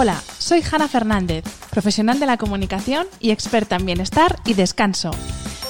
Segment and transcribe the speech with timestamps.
[0.00, 5.10] Hola, soy Hanna Fernández, profesional de la comunicación y experta en bienestar y descanso.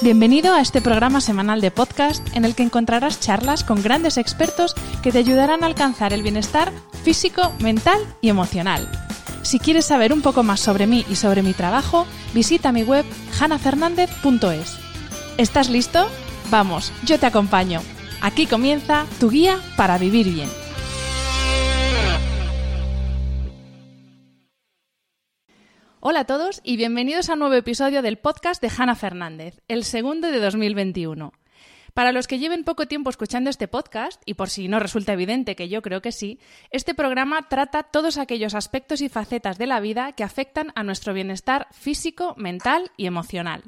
[0.01, 4.75] Bienvenido a este programa semanal de podcast en el que encontrarás charlas con grandes expertos
[5.01, 6.71] que te ayudarán a alcanzar el bienestar
[7.03, 8.87] físico, mental y emocional.
[9.41, 13.05] Si quieres saber un poco más sobre mí y sobre mi trabajo, visita mi web
[13.39, 14.77] hanafernandez.es.
[15.37, 16.07] ¿Estás listo?
[16.51, 17.81] Vamos, yo te acompaño.
[18.21, 20.58] Aquí comienza tu guía para vivir bien.
[26.01, 29.83] Hola a todos y bienvenidos a un nuevo episodio del podcast de Hanna Fernández, el
[29.83, 31.33] segundo de 2021.
[31.93, 35.57] Para los que lleven poco tiempo escuchando este podcast, y por si no resulta evidente
[35.57, 36.39] que yo creo que sí,
[36.71, 41.13] este programa trata todos aquellos aspectos y facetas de la vida que afectan a nuestro
[41.13, 43.63] bienestar físico, mental y emocional.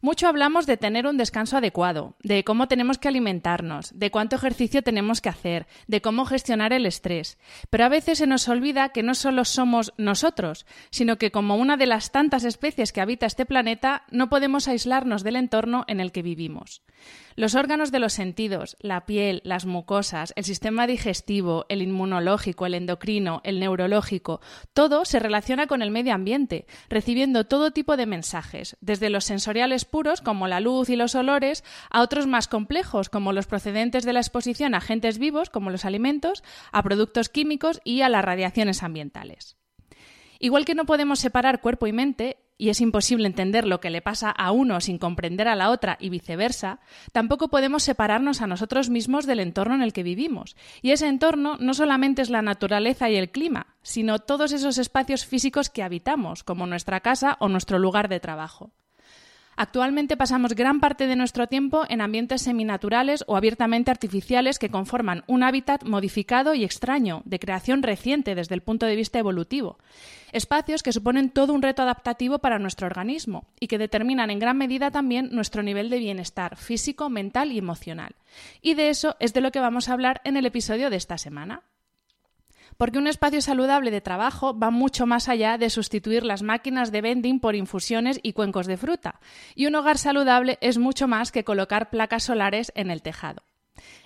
[0.00, 4.82] Mucho hablamos de tener un descanso adecuado, de cómo tenemos que alimentarnos, de cuánto ejercicio
[4.82, 7.38] tenemos que hacer, de cómo gestionar el estrés.
[7.70, 11.76] Pero a veces se nos olvida que no solo somos nosotros, sino que como una
[11.76, 16.12] de las tantas especies que habita este planeta, no podemos aislarnos del entorno en el
[16.12, 16.82] que vivimos.
[17.36, 22.72] Los órganos de los sentidos, la piel, las mucosas, el sistema digestivo, el inmunológico, el
[22.72, 24.40] endocrino, el neurológico,
[24.72, 29.84] todo se relaciona con el medio ambiente, recibiendo todo tipo de mensajes, desde los sensoriales
[29.84, 34.14] puros, como la luz y los olores, a otros más complejos, como los procedentes de
[34.14, 38.82] la exposición a agentes vivos, como los alimentos, a productos químicos y a las radiaciones
[38.82, 39.58] ambientales.
[40.38, 44.02] Igual que no podemos separar cuerpo y mente, y es imposible entender lo que le
[44.02, 46.80] pasa a uno sin comprender a la otra y viceversa,
[47.12, 50.56] tampoco podemos separarnos a nosotros mismos del entorno en el que vivimos.
[50.82, 55.26] Y ese entorno no solamente es la naturaleza y el clima, sino todos esos espacios
[55.26, 58.72] físicos que habitamos, como nuestra casa o nuestro lugar de trabajo.
[59.58, 65.24] Actualmente pasamos gran parte de nuestro tiempo en ambientes seminaturales o abiertamente artificiales que conforman
[65.26, 69.78] un hábitat modificado y extraño, de creación reciente desde el punto de vista evolutivo.
[70.32, 74.58] Espacios que suponen todo un reto adaptativo para nuestro organismo y que determinan en gran
[74.58, 78.14] medida también nuestro nivel de bienestar físico, mental y emocional.
[78.60, 81.16] Y de eso es de lo que vamos a hablar en el episodio de esta
[81.16, 81.62] semana
[82.76, 87.00] porque un espacio saludable de trabajo va mucho más allá de sustituir las máquinas de
[87.00, 89.20] vending por infusiones y cuencos de fruta,
[89.54, 93.42] y un hogar saludable es mucho más que colocar placas solares en el tejado.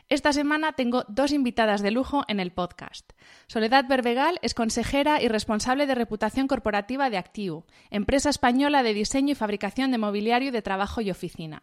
[0.08, 3.12] Esta semana tengo dos invitadas de lujo en el podcast.
[3.46, 9.32] Soledad Berbegal es consejera y responsable de reputación corporativa de Actiu, empresa española de diseño
[9.32, 11.62] y fabricación de mobiliario de trabajo y oficina.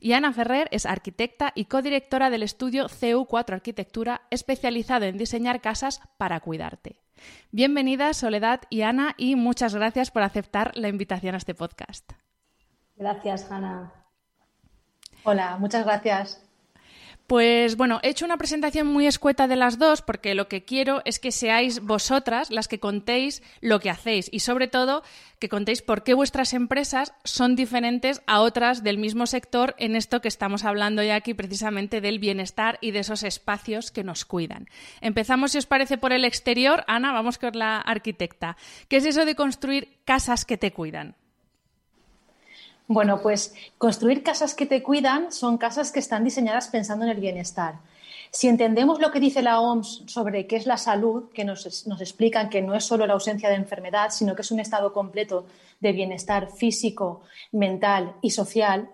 [0.00, 6.00] Y Ana Ferrer es arquitecta y codirectora del estudio CU4 Arquitectura, especializado en diseñar casas
[6.18, 6.96] para cuidarte.
[7.50, 12.12] Bienvenidas Soledad y Ana y muchas gracias por aceptar la invitación a este podcast.
[12.96, 13.92] Gracias, Ana.
[15.24, 16.42] Hola, muchas gracias.
[17.32, 21.00] Pues bueno, he hecho una presentación muy escueta de las dos porque lo que quiero
[21.06, 25.02] es que seáis vosotras las que contéis lo que hacéis y sobre todo
[25.38, 30.20] que contéis por qué vuestras empresas son diferentes a otras del mismo sector en esto
[30.20, 34.68] que estamos hablando ya aquí precisamente del bienestar y de esos espacios que nos cuidan.
[35.00, 36.84] Empezamos, si os parece, por el exterior.
[36.86, 38.58] Ana, vamos con la arquitecta.
[38.88, 41.16] ¿Qué es eso de construir casas que te cuidan?
[42.88, 47.20] Bueno, pues construir casas que te cuidan son casas que están diseñadas pensando en el
[47.20, 47.76] bienestar.
[48.34, 51.66] Si entendemos lo que dice la OMS sobre qué es la salud, que nos,
[52.00, 55.44] explican que no es solo la ausencia de enfermedad, sino que es un estado completo
[55.80, 57.20] de bienestar físico,
[57.52, 58.90] mental y social,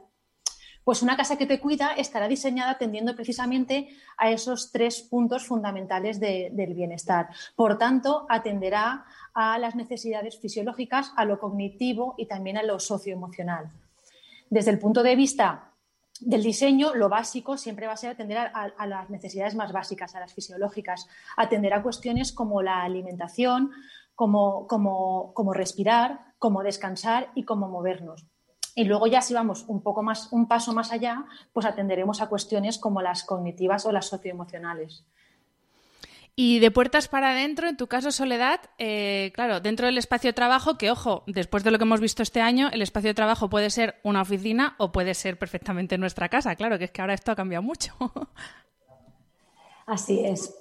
[0.82, 6.18] pues una casa que te cuida estará diseñada atendiendo precisamente a esos tres puntos fundamentales
[6.18, 7.28] del bienestar.
[7.54, 9.04] Por tanto, atenderá
[9.34, 13.70] a las necesidades fisiológicas, a lo cognitivo y también a lo socioemocional.
[14.50, 15.74] Desde el punto de vista
[16.20, 20.20] del diseño, lo básico siempre va a ser atender a, las necesidades más básicas, a
[20.20, 21.06] las fisiológicas,
[21.36, 23.70] atender a cuestiones como la alimentación,
[24.14, 28.26] como, como respirar, como descansar y cómo movernos.
[28.78, 32.28] Y luego ya si vamos un poco más, un paso más allá, pues atenderemos a
[32.28, 35.04] cuestiones como las cognitivas o las socioemocionales.
[36.40, 40.34] Y de puertas para adentro, en tu caso, Soledad, eh, claro, dentro del espacio de
[40.34, 43.50] trabajo, que ojo, después de lo que hemos visto este año, el espacio de trabajo
[43.50, 46.54] puede ser una oficina o puede ser perfectamente nuestra casa.
[46.54, 47.92] Claro, que es que ahora esto ha cambiado mucho.
[49.86, 50.54] Así es.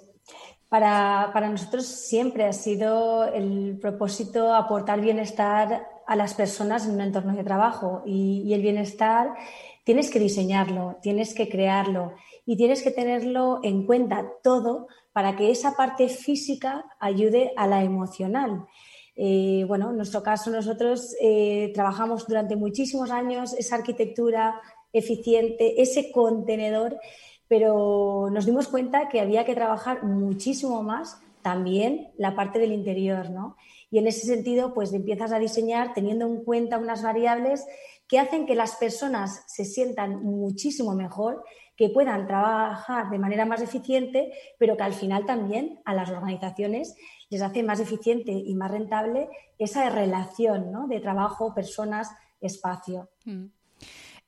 [0.67, 7.35] Para, nosotros siempre ha sido el propósito aportar bienestar a las personas en un entorno
[7.35, 9.35] de trabajo y, el bienestar
[9.83, 12.13] tienes que diseñarlo, tienes que crearlo
[12.47, 14.87] y tienes que tenerlo en cuenta todo
[15.17, 18.67] para que esa parte física ayude a la emocional.
[19.15, 24.61] Eh, bueno, en nuestro caso nosotros eh, trabajamos durante muchísimos años esa arquitectura
[24.93, 26.99] eficiente, ese contenedor
[27.47, 33.31] pero nos dimos cuenta que había que trabajar muchísimo más también la parte del interior,
[33.31, 33.57] ¿no?
[33.89, 37.65] Y en ese sentido, pues empiezas a diseñar teniendo en cuenta unas variables
[38.07, 41.43] que hacen que las personas se sientan muchísimo mejor,
[41.77, 46.95] que puedan trabajar de manera más eficiente, pero que al final también a las organizaciones
[47.29, 49.29] les hace más eficiente y más rentable
[49.59, 50.87] esa relación ¿no?
[50.87, 52.09] de trabajo, personas,
[52.41, 53.09] espacio.
[53.25, 53.45] Mm.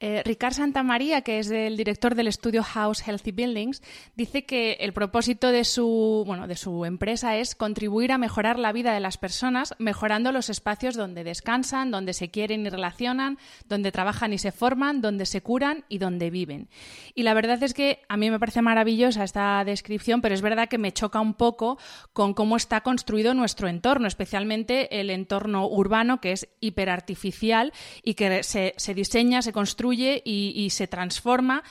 [0.02, 3.82] Eh, Ricard Santamaría, que es el director del estudio House Healthy Buildings,
[4.16, 8.72] dice que el propósito de su, bueno, de su empresa es contribuir a mejorar la
[8.72, 13.92] vida de las personas, mejorando los espacios donde descansan, donde se quieren y relacionan, donde
[13.92, 16.70] trabajan y se forman, donde se curan y donde viven.
[17.14, 20.70] Y la verdad es que a mí me parece maravillosa esta descripción, pero es verdad
[20.70, 21.78] que me choca un poco
[22.14, 28.44] con cómo está construido nuestro entorno, especialmente el entorno urbano, que es hiperartificial y que
[28.44, 31.64] se, se diseña, se construye y, se transforma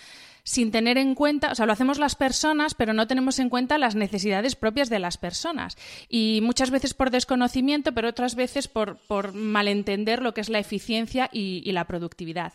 [0.43, 3.76] sin tener en cuenta, o sea, lo hacemos las personas, pero no tenemos en cuenta
[3.76, 5.76] las necesidades propias de las personas.
[6.09, 8.99] Y muchas veces por desconocimiento, pero otras veces por,
[9.35, 12.55] malentender lo que es la eficiencia y, la productividad.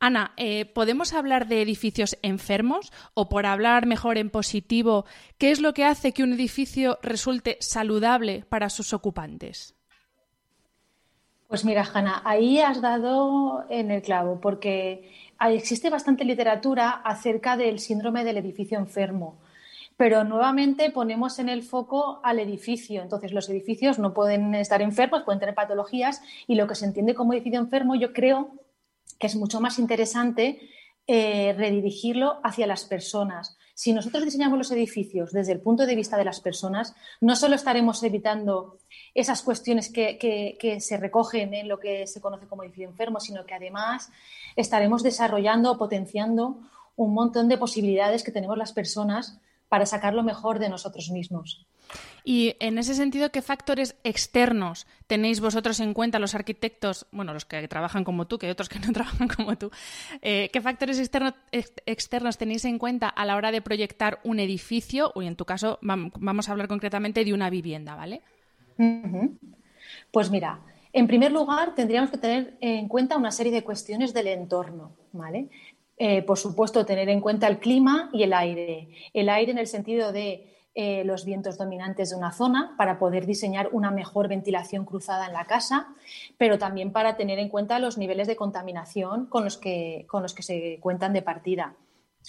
[0.00, 5.06] Ana, eh, ¿podemos hablar de edificios enfermos o por hablar mejor en positivo,
[5.38, 9.73] qué es lo que hace que un edificio resulte saludable para sus ocupantes?
[11.48, 15.10] Pues mira, Hanna, ahí has dado en el clavo, porque
[15.40, 19.38] existe bastante literatura acerca del síndrome del edificio enfermo,
[19.96, 23.02] pero nuevamente ponemos en el foco al edificio.
[23.02, 27.14] Entonces, los edificios no pueden estar enfermos, pueden tener patologías, y lo que se entiende
[27.14, 28.50] como edificio enfermo, yo creo
[29.18, 30.60] que es mucho más interesante
[31.06, 33.58] eh, redirigirlo hacia las personas.
[33.74, 37.56] Si nosotros diseñamos los edificios desde el punto de vista de las personas, no solo
[37.56, 38.78] estaremos evitando
[39.14, 43.54] esas cuestiones que, se recogen en lo que se conoce como edificio enfermo, sino que
[43.54, 44.10] además
[44.56, 46.58] estaremos desarrollando o potenciando
[46.96, 49.38] un montón de posibilidades que tenemos las personas
[49.68, 51.66] para sacar lo mejor de nosotros mismos.
[52.24, 57.44] Y en ese sentido, ¿qué factores externos tenéis vosotros en cuenta, los arquitectos, bueno, los
[57.44, 59.70] que trabajan como tú, que hay otros que no trabajan como tú,
[60.22, 65.22] eh, ¿qué factores externos tenéis en cuenta a la hora de proyectar un edificio, o
[65.22, 68.22] en tu caso vamos a hablar concretamente de una vivienda, ¿vale?
[70.10, 70.60] Pues mira,
[70.92, 75.48] en primer lugar tendríamos que tener en cuenta una serie de cuestiones del entorno, ¿vale?
[75.96, 78.88] Eh, por supuesto, tener en cuenta el clima y el aire.
[79.12, 83.26] El aire en el sentido de eh, los vientos dominantes de una zona para poder
[83.26, 85.94] diseñar una mejor ventilación cruzada en la casa,
[86.36, 90.34] pero también para tener en cuenta los niveles de contaminación con los que, con los
[90.34, 91.74] que se cuentan de partida.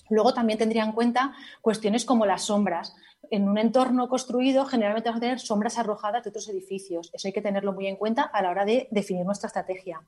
[0.10, 2.96] Luego también tendría en cuenta cuestiones como las sombras.
[3.32, 7.10] En un entorno construido generalmente vamos a tener sombras arrojadas de otros edificios.
[7.14, 10.02] Eso hay que tenerlo muy en cuenta a la hora de definir nuestra estrategia.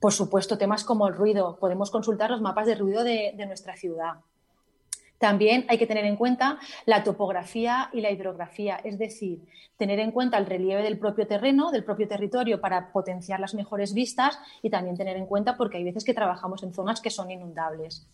[0.00, 1.58] Por supuesto, temas como el ruido.
[1.58, 4.14] Podemos consultar los mapas de ruido de, nuestra ciudad.
[5.18, 9.44] También hay que tener en cuenta la topografía y la hidrografía, es decir,
[9.76, 13.92] tener en cuenta el relieve del propio terreno, del propio territorio para potenciar las mejores
[13.92, 17.30] vistas y también tener en cuenta porque hay veces que trabajamos en zonas que son
[17.30, 18.08] inundables.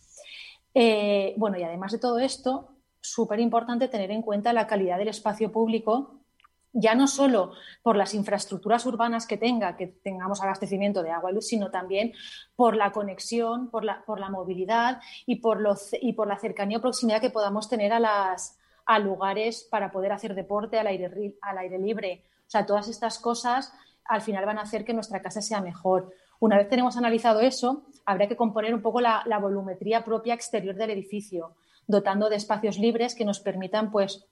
[0.79, 2.69] Eh, bueno, y además de todo esto,
[3.01, 6.19] súper importante tener en cuenta la calidad del espacio público,
[6.71, 11.33] ya no solo por las infraestructuras urbanas que tenga, que tengamos abastecimiento de agua y
[11.33, 12.13] luz, sino también
[12.55, 15.63] por la conexión, por la, por la movilidad y por,
[15.99, 20.11] y por la cercanía o proximidad que podamos tener a, las, a lugares para poder
[20.11, 22.23] hacer deporte al aire, al aire libre.
[22.45, 23.73] O sea, todas estas cosas
[24.05, 26.13] al final van a hacer que nuestra casa sea mejor.
[26.39, 30.91] Una vez tenemos analizado eso, habría que componer un poco la, volumetría propia exterior del
[30.91, 31.55] edificio,
[31.87, 34.25] dotando de espacios libres que nos permitan pues,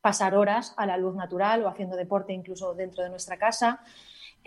[0.00, 3.80] pasar horas a la luz natural o haciendo deporte incluso dentro de nuestra casa.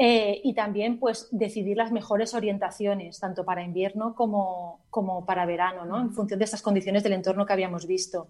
[0.02, 5.84] Eh, y también pues decidir las mejores orientaciones, tanto para invierno como, como para verano,
[5.84, 6.00] ¿no?
[6.00, 8.28] en función de estas condiciones del entorno que habíamos visto.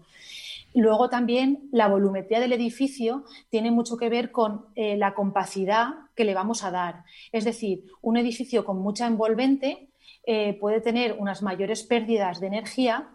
[0.74, 6.24] Luego también la volumetría del edificio tiene mucho que ver con eh, la compacidad que
[6.24, 7.04] le vamos a dar.
[7.32, 9.88] Es decir, un edificio con mucha envolvente
[10.24, 13.10] eh, puede tener unas mayores pérdidas de energía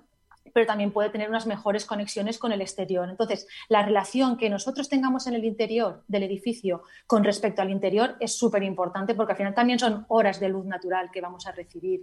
[0.56, 3.10] pero también puede tener unas mejores conexiones con el exterior.
[3.10, 8.16] Entonces, la relación que nosotros tengamos en el interior del edificio con respecto al interior
[8.22, 11.52] es súper importante porque al final también son horas de luz natural que vamos a
[11.52, 12.00] recibir.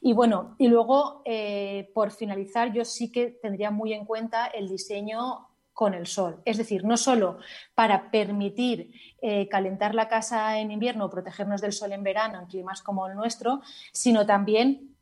[0.00, 4.68] Y bueno, y luego, eh, por finalizar, yo sí que tendría muy en cuenta el
[4.68, 6.42] diseño con el sol.
[6.44, 7.38] Es decir, no solo
[7.74, 12.46] para permitir eh, calentar la casa en invierno o protegernos del sol en verano en
[12.46, 14.92] climas como el nuestro, sino también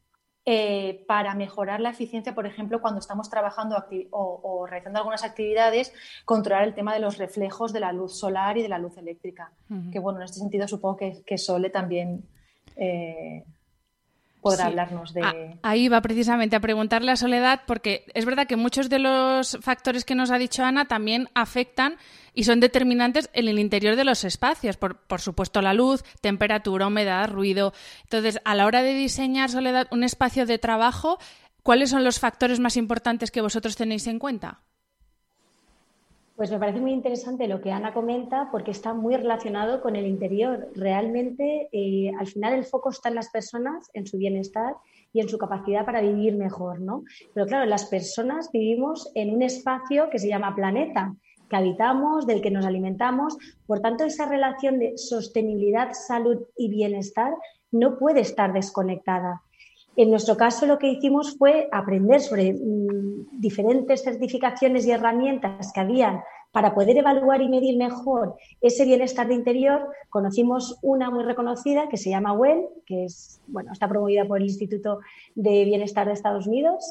[0.47, 3.77] eh, para mejorar la eficiencia, por ejemplo, cuando estamos trabajando
[4.11, 5.93] o, realizando algunas actividades,
[6.25, 9.53] controlar el tema de los reflejos de la luz solar y de la luz eléctrica.
[9.93, 12.25] Que bueno, en este sentido supongo que, que Sole también
[12.77, 13.45] eh,
[14.41, 15.23] podrá hablarnos de.
[15.23, 19.59] Ah, ahí va precisamente a preguntarle a Soledad, porque es verdad que muchos de los
[19.61, 21.97] factores que nos ha dicho Ana también afectan
[22.35, 24.77] y son determinantes en el interior de los espacios.
[24.77, 27.73] Por, por supuesto, la luz, temperatura, humedad, ruido.
[28.03, 31.19] Entonces, a la hora de diseñar, Soledad, un espacio de trabajo,
[31.63, 34.61] ¿cuáles son los factores más importantes que vosotros tenéis en cuenta?
[36.41, 40.07] Pues me parece muy interesante lo que Ana comenta porque está muy relacionado con el
[40.07, 40.71] interior.
[40.75, 44.75] Realmente, eh, al final, el foco está en las personas, en su bienestar
[45.13, 47.05] y en su capacidad para vivir mejor, ¿no?
[47.35, 51.15] Pero claro, las personas vivimos en un espacio que se llama planeta,
[51.51, 53.37] que habitamos, del que nos alimentamos.
[53.67, 57.35] Por tanto, esa relación de sostenibilidad, salud y bienestar
[57.71, 59.43] no puede estar desconectada.
[59.97, 65.81] En nuestro caso lo que hicimos fue aprender sobre mm, diferentes certificaciones y herramientas que
[65.81, 66.21] habían
[66.53, 69.89] para poder evaluar y medir mejor ese bienestar de interior.
[70.09, 74.45] Conocimos una muy reconocida que se llama WELL, que es, bueno, está promovida por el
[74.45, 75.01] Instituto
[75.35, 76.85] de Bienestar de Estados Unidos.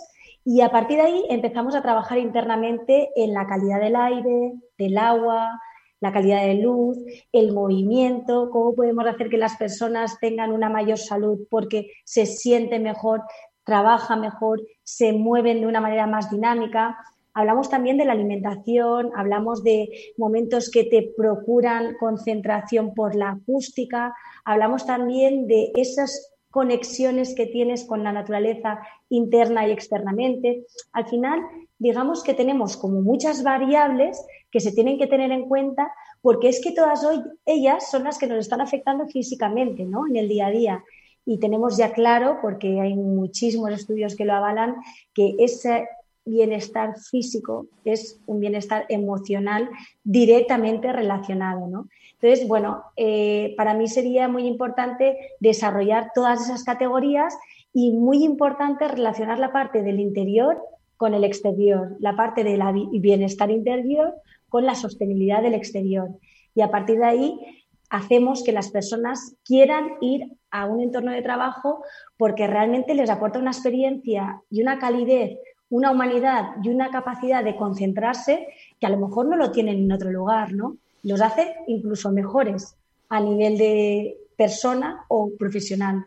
[0.45, 4.97] Y a partir de ahí empezamos a trabajar internamente en la calidad del aire, del
[4.97, 5.59] agua,
[6.01, 6.97] la calidad de luz,
[7.31, 12.83] el movimiento, cómo podemos hacer que las personas tengan una mayor salud porque se sienten
[12.83, 13.21] mejor,
[13.63, 16.97] trabajan mejor, se mueven de una manera más dinámica.
[17.33, 24.13] Hablamos también de la alimentación, hablamos de momentos que te procuran concentración por la acústica,
[24.45, 28.79] hablamos también de esas conexiones que tienes con la naturaleza
[29.09, 30.65] interna y externamente.
[30.93, 31.41] Al final,
[31.77, 35.91] digamos que tenemos como muchas variables que se tienen que tener en cuenta
[36.21, 40.07] porque es que todas hoy ellas son las que nos están afectando físicamente, ¿no?
[40.07, 40.83] En el día a día.
[41.25, 44.75] Y tenemos ya claro, porque hay muchísimos estudios que lo avalan,
[45.13, 45.87] que ese
[46.25, 49.69] bienestar físico es un bienestar emocional
[50.03, 51.89] directamente relacionado, ¿no?
[52.21, 57.37] Entonces, bueno, eh, para mí sería muy importante desarrollar todas esas categorías
[57.73, 60.61] y muy importante relacionar la parte del interior
[60.97, 64.15] con el exterior, la parte del bienestar interior
[64.49, 66.09] con la sostenibilidad del exterior.
[66.55, 67.39] Y a partir de ahí
[67.89, 71.83] hacemos que las personas quieran ir a un entorno de trabajo
[72.17, 75.37] porque realmente les aporta una experiencia y una calidez,
[75.69, 78.47] una humanidad y una capacidad de concentrarse
[78.79, 80.77] que a lo mejor no lo tienen en otro lugar, ¿no?
[81.03, 82.75] Los hace incluso mejores
[83.09, 86.05] a nivel de persona o profesional.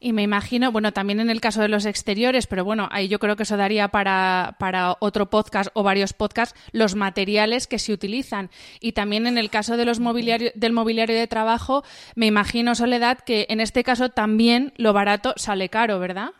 [0.00, 3.18] Y me imagino, bueno, también en el caso de los exteriores, pero bueno, ahí yo
[3.18, 7.92] creo que eso daría para, para otro podcast o varios podcasts, los materiales que se
[7.92, 8.50] utilizan.
[8.80, 13.46] Y también en el caso de los del mobiliario de trabajo, me imagino, Soledad, que
[13.48, 16.30] en este caso también lo barato sale caro, ¿verdad?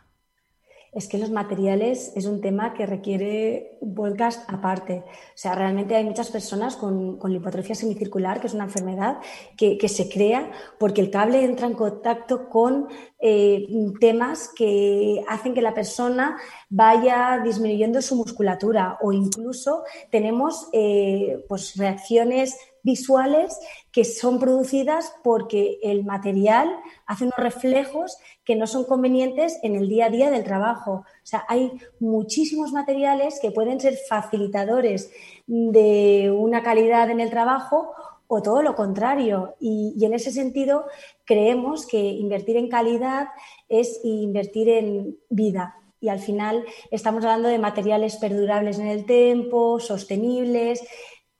[0.92, 5.04] Es que los materiales es un tema que requiere un podcast aparte.
[5.06, 9.18] O sea, realmente hay muchas personas con, con lipotrofia semicircular, que es una enfermedad
[9.56, 12.88] que, que, se crea porque el cable entra en contacto con
[13.20, 13.66] eh,
[14.00, 16.36] temas que hacen que la persona
[16.68, 22.56] vaya disminuyendo su musculatura o incluso tenemos eh, pues reacciones
[22.88, 23.58] visuales
[23.92, 26.74] que son producidas porque el material
[27.06, 31.04] hace unos reflejos que no son convenientes en el día a día del trabajo.
[31.04, 35.10] O sea, hay muchísimos materiales que pueden ser facilitadores
[35.46, 37.92] de una calidad en el trabajo
[38.26, 39.54] o todo lo contrario.
[39.60, 40.86] Y, en ese sentido,
[41.24, 43.28] creemos que invertir en calidad
[43.68, 45.74] es invertir en vida.
[46.00, 50.80] Y al final estamos hablando de materiales perdurables en el tiempo, sostenibles,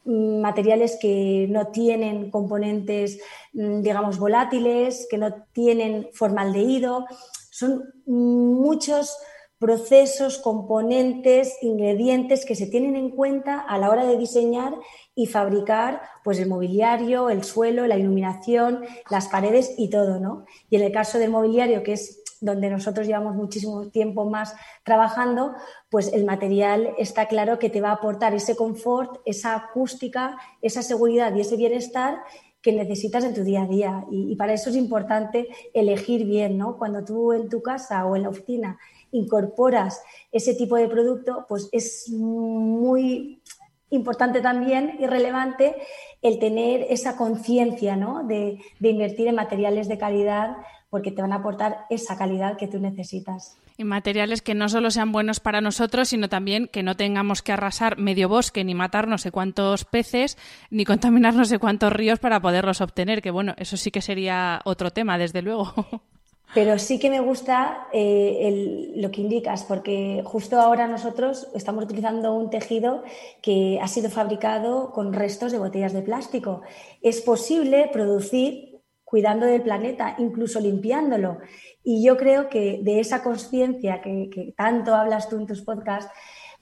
[0.08, 3.20] materiales que no tienen componentes,
[3.52, 7.06] mm, digamos, volátiles, que no tienen formaldehído.
[7.50, 9.16] Son muchos
[9.58, 14.74] procesos, componentes, ingredientes que se tienen en cuenta a la hora de diseñar
[15.16, 20.44] y fabricar pues el mobiliario, el suelo, la iluminación, las paredes y todo, ¿no?
[20.70, 24.54] Y en el caso del mobiliario, que es donde nosotros llevamos muchísimo tiempo más
[24.84, 25.54] trabajando,
[25.90, 30.82] pues el material está claro que te va a aportar ese confort, esa acústica, esa
[30.82, 32.22] seguridad y ese bienestar
[32.60, 34.06] que necesitas en tu día a día.
[34.10, 36.76] Y, para eso es importante elegir bien, ¿no?
[36.76, 38.78] Cuando tú en tu casa o en la oficina
[39.12, 40.02] incorporas
[40.32, 43.42] ese tipo de producto, pues es muy
[43.90, 45.76] importante también y relevante
[46.20, 48.24] el tener esa conciencia ¿no?
[48.24, 50.56] de, de invertir en materiales de calidad
[50.90, 53.56] porque te van a aportar esa calidad que tú necesitas.
[53.76, 57.52] Y materiales que no solo sean buenos para nosotros, sino también que no tengamos que
[57.52, 60.36] arrasar medio bosque, ni matar no sé cuántos peces,
[60.70, 64.60] ni contaminar no sé cuántos ríos para poderlos obtener, que bueno, eso sí que sería
[64.64, 65.72] otro tema, desde luego.
[66.54, 72.32] Pero sí que me gusta eh, lo que indicas, porque justo ahora nosotros estamos utilizando
[72.34, 73.04] un tejido
[73.42, 76.62] que ha sido fabricado con restos de botellas de plástico.
[77.02, 78.77] Es posible producir
[79.08, 81.38] cuidando del planeta, incluso limpiándolo.
[81.82, 86.12] Y yo creo que de esa conciencia que, tanto hablas tú en tus podcasts,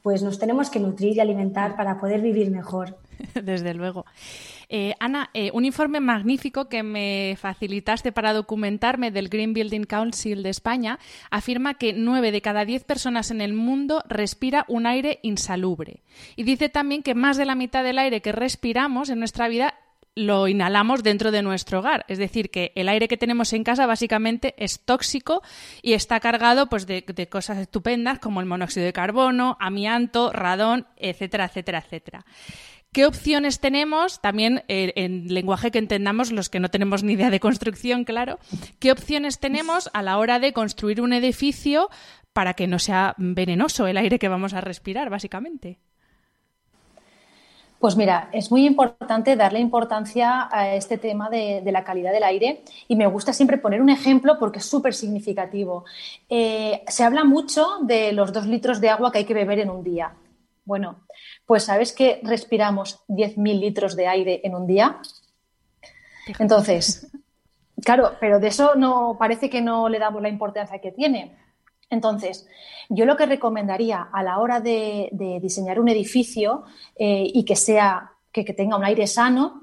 [0.00, 2.98] pues nos tenemos que nutrir y alimentar para poder vivir mejor.
[3.34, 4.04] Desde luego.
[4.68, 10.44] Eh, Ana, eh, un informe magnífico que me facilitaste para documentarme del Green Building Council
[10.44, 11.00] de España
[11.32, 16.04] afirma que nueve de cada diez personas en el mundo respira un aire insalubre.
[16.36, 19.74] Y dice también que más de la mitad del aire que respiramos en nuestra vida
[20.16, 22.04] lo inhalamos dentro de nuestro hogar.
[22.08, 25.42] Es decir, que el aire que tenemos en casa básicamente es tóxico
[25.82, 31.44] y está cargado pues, de, cosas estupendas como el monóxido de carbono, amianto, radón, etcétera,
[31.44, 32.26] etcétera, etcétera.
[32.92, 34.22] ¿Qué opciones tenemos?
[34.22, 38.38] También eh, en lenguaje que entendamos los que no tenemos ni idea de construcción, claro.
[38.78, 41.90] ¿Qué opciones tenemos a la hora de construir un edificio
[42.32, 45.78] para que no sea venenoso el aire que vamos a respirar, básicamente?
[47.78, 52.62] Pues mira, es muy importante darle importancia a este tema de, la calidad del aire
[52.88, 55.84] y me gusta siempre poner un ejemplo porque es súper significativo.
[56.28, 59.70] Eh, se habla mucho de los dos litros de agua que hay que beber en
[59.70, 60.14] un día.
[60.64, 61.06] Bueno,
[61.44, 64.98] pues ¿sabes que respiramos 10.000 litros de aire en un día?
[66.38, 67.06] Entonces,
[67.84, 71.36] claro, pero de eso no parece que no le damos la importancia que tiene.
[71.88, 72.46] Entonces,
[72.88, 76.64] yo lo que recomendaría a la hora de, diseñar un edificio
[76.96, 79.62] eh, y que sea que, tenga un aire sano,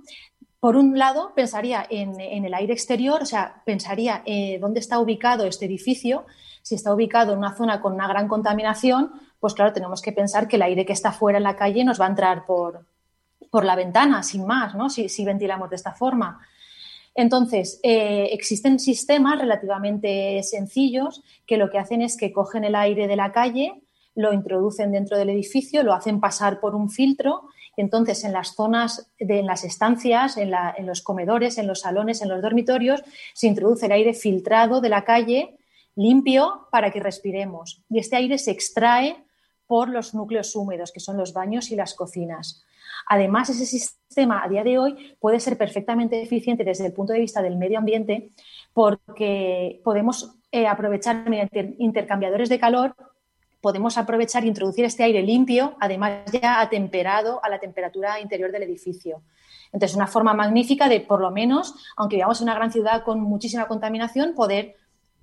[0.60, 5.46] por un lado, pensaría en, el aire exterior, o sea, pensaría eh, dónde está ubicado
[5.46, 6.26] este edificio.
[6.62, 9.12] Si está ubicado en una zona con una gran contaminación,
[9.42, 12.00] pues claro, tenemos que pensar que el aire que está fuera en la calle nos
[12.00, 12.86] va a entrar por,
[13.52, 14.90] la ventana, sin más, ¿no?
[14.90, 16.40] Si, si ventilamos de esta forma.
[17.16, 23.08] Entonces, eh, existen sistemas relativamente sencillos que lo que hacen es que cogen el aire
[23.08, 23.82] de la calle,
[24.16, 27.44] lo introducen dentro del edificio, lo hacen pasar por un filtro
[27.76, 31.82] y entonces en las zonas, de, en las estancias, en, en los comedores, en los
[31.82, 35.58] salones, en los dormitorios, se introduce el aire filtrado de la calle
[35.96, 37.84] limpio para que respiremos.
[37.90, 39.18] Y este aire se extrae
[39.68, 42.64] por los núcleos húmedos, que son los baños y las cocinas.
[43.08, 47.20] Además, ese sistema a día de hoy puede ser perfectamente eficiente desde el punto de
[47.20, 48.30] vista del medio ambiente
[48.74, 52.96] porque podemos eh, aprovechar mediante intercambiadores de calor,
[53.62, 58.64] podemos aprovechar e introducir este aire limpio, además ya atemperado a la temperatura interior del
[58.64, 59.22] edificio.
[59.72, 63.22] Entonces, una forma magnífica de, por lo menos, aunque vivamos en una gran ciudad con
[63.22, 64.76] muchísima contaminación, poder,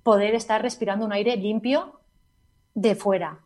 [0.03, 2.01] poder estar respirando un aire limpio
[2.73, 3.39] de fuera.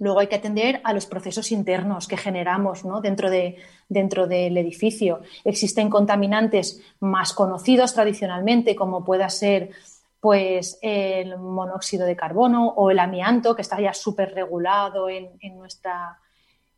[0.00, 5.20] Luego hay que atender a los procesos internos que generamos dentro, de, dentro del edificio.
[5.44, 9.70] Existen contaminantes más conocidos tradicionalmente, como pueda ser
[10.18, 16.18] pues, el monóxido de carbono o el amianto, que está ya súper regulado en, nuestra,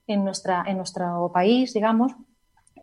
[0.08, 2.12] en, nuestra, en nuestro país, digamos.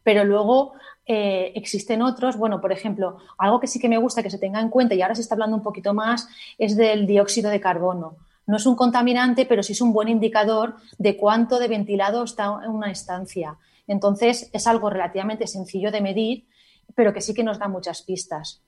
[0.04, 0.72] Pero luego
[1.06, 4.62] eh, existen otros, bueno, por ejemplo, algo que sí que me gusta que se tenga
[4.62, 8.16] en cuenta y ahora se está hablando un poquito más es del dióxido de carbono
[8.50, 12.50] no es un contaminante, pero sí es un buen indicador de cuánto de ventilado está
[12.50, 13.60] una estancia.
[13.86, 16.48] Entonces, es algo relativamente sencillo de medir,
[16.96, 18.64] pero que sí que nos da muchas pistas.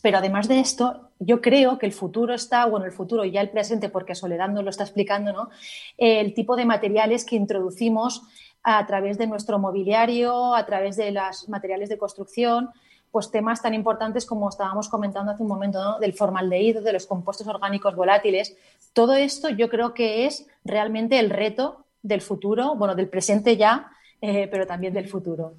[0.00, 3.42] Pero además de esto, yo creo que el futuro está, bueno, el futuro y ya
[3.42, 5.50] el presente, porque Soledad nos lo está explicando, ¿no?
[5.98, 8.22] El tipo de materiales que introducimos
[8.62, 12.70] a través de nuestro mobiliario, a través de los materiales de construcción,
[13.10, 17.46] pues temas tan importantes como estábamos comentando hace un momento, del formaldehído, de los compuestos
[17.46, 18.56] orgánicos volátiles.
[18.92, 23.90] Todo esto yo creo que es realmente el reto del futuro, bueno, del presente ya,
[24.20, 25.54] eh, pero también del futuro.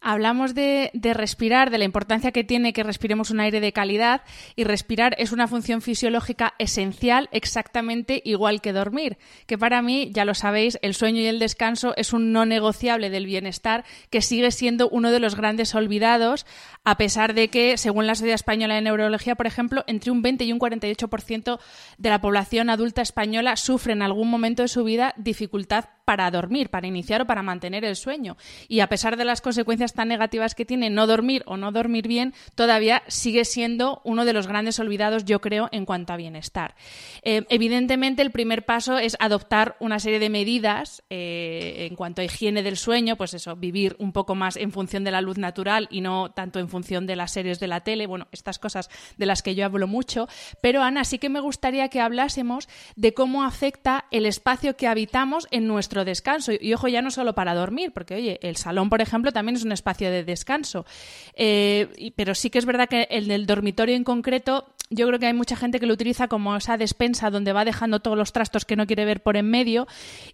[0.00, 4.22] Hablamos de, respirar, de la importancia que tiene que respiremos un aire de calidad
[4.54, 10.24] y respirar es una función fisiológica esencial exactamente igual que dormir, que para mí, ya
[10.24, 14.52] lo sabéis, el sueño y el descanso es un no negociable del bienestar que sigue
[14.52, 16.46] siendo uno de los grandes olvidados,
[16.84, 20.44] a pesar de que, según la Sociedad Española de Neurología, por ejemplo, entre un 20
[20.44, 21.58] y un 48%
[21.98, 26.70] de la población adulta española sufre en algún momento de su vida dificultad para dormir,
[26.70, 28.38] para iniciar o para mantener el sueño.
[28.66, 32.08] Y a pesar de las consecuencias tan negativas que tiene no dormir o no dormir
[32.08, 36.76] bien, todavía sigue siendo uno de los grandes olvidados, yo creo, en cuanto a bienestar.
[37.20, 42.24] Eh, evidentemente, el primer paso es adoptar una serie de medidas eh, en cuanto a
[42.24, 45.88] higiene del sueño, pues eso, vivir un poco más en función de la luz natural
[45.90, 49.26] y no tanto en función de las series de la tele, bueno, estas cosas de
[49.26, 50.26] las que yo hablo mucho.
[50.62, 52.66] Pero Ana, sí que me gustaría que hablásemos
[52.96, 56.52] de cómo afecta el espacio que habitamos en nuestro descanso.
[56.58, 59.64] Y ojo, ya no solo para dormir, porque oye, el salón, por ejemplo, también es
[59.64, 60.86] un espacio de descanso.
[61.34, 65.26] Eh, pero sí que es verdad que el del dormitorio en concreto, yo creo que
[65.26, 68.64] hay mucha gente que lo utiliza como esa despensa donde va dejando todos los trastos
[68.64, 69.86] que no quiere ver por en medio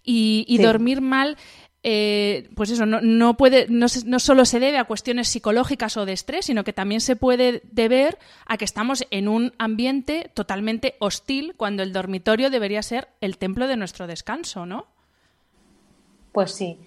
[0.03, 1.37] y, dormir mal.
[1.87, 6.13] Eh, pues eso, no, puede, no, no, solo se debe a cuestiones psicológicas o de
[6.13, 11.53] estrés, sino que también se puede deber a que estamos en un ambiente totalmente hostil
[11.55, 14.94] cuando el dormitorio debería ser el templo de nuestro descanso, ¿no?
[16.35, 16.77] Pues sí.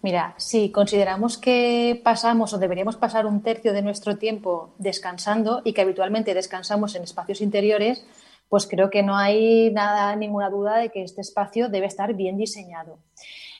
[0.00, 5.72] Mira, si consideramos que pasamos o deberíamos pasar un tercio de nuestro tiempo descansando y
[5.72, 8.06] que habitualmente descansamos en espacios interiores,
[8.48, 12.36] pues creo que no hay nada, ninguna duda de que este espacio debe estar bien
[12.36, 13.00] diseñado.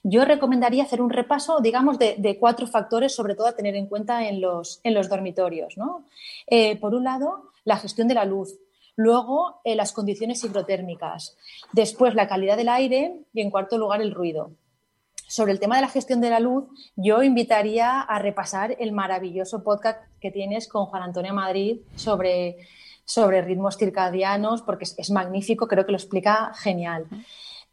[0.04, 4.28] Yo recomendaría hacer un repaso, digamos, de, cuatro factores, sobre todo a tener en cuenta
[4.28, 5.76] en los, dormitorios.
[5.76, 6.04] ¿no?
[6.46, 8.60] Eh, por un lado, la gestión de la luz.
[8.94, 11.36] Luego, eh, las condiciones hidrotérmicas.
[11.72, 13.24] Después, la calidad del aire.
[13.34, 14.52] Y, en cuarto lugar, el ruido
[15.32, 16.64] sobre el tema de la gestión de la luz,
[16.94, 22.58] yo invitaría a repasar el maravilloso podcast que tienes con Juan Antonio Madrid sobre,
[23.06, 27.06] sobre ritmos circadianos, porque es, magnífico, creo que lo explica genial.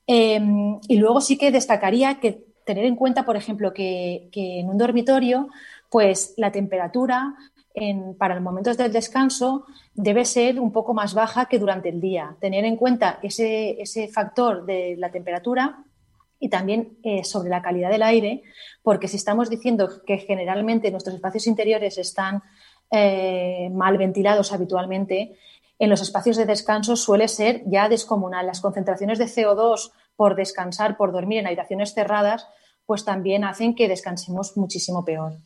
[0.07, 4.77] Em, y luego sí que destacaría que tener en cuenta, por ejemplo, que, en un
[4.77, 5.49] dormitorio,
[5.89, 7.35] pues la temperatura
[8.17, 12.37] para los momentos del descanso debe ser un poco más baja que durante el día.
[12.39, 15.83] Tener en cuenta ese, ese factor de la temperatura
[16.39, 18.43] y también eh, sobre la calidad del aire,
[18.81, 22.41] porque si estamos diciendo que generalmente nuestros espacios interiores están
[22.91, 25.37] eh, mal ventilados habitualmente,
[25.77, 28.45] en los espacios de descanso suele ser ya descomunal.
[28.45, 32.47] Las concentraciones de CO2 por descansar, por dormir en habitaciones cerradas,
[32.85, 35.37] pues también hacen que descansemos muchísimo peor.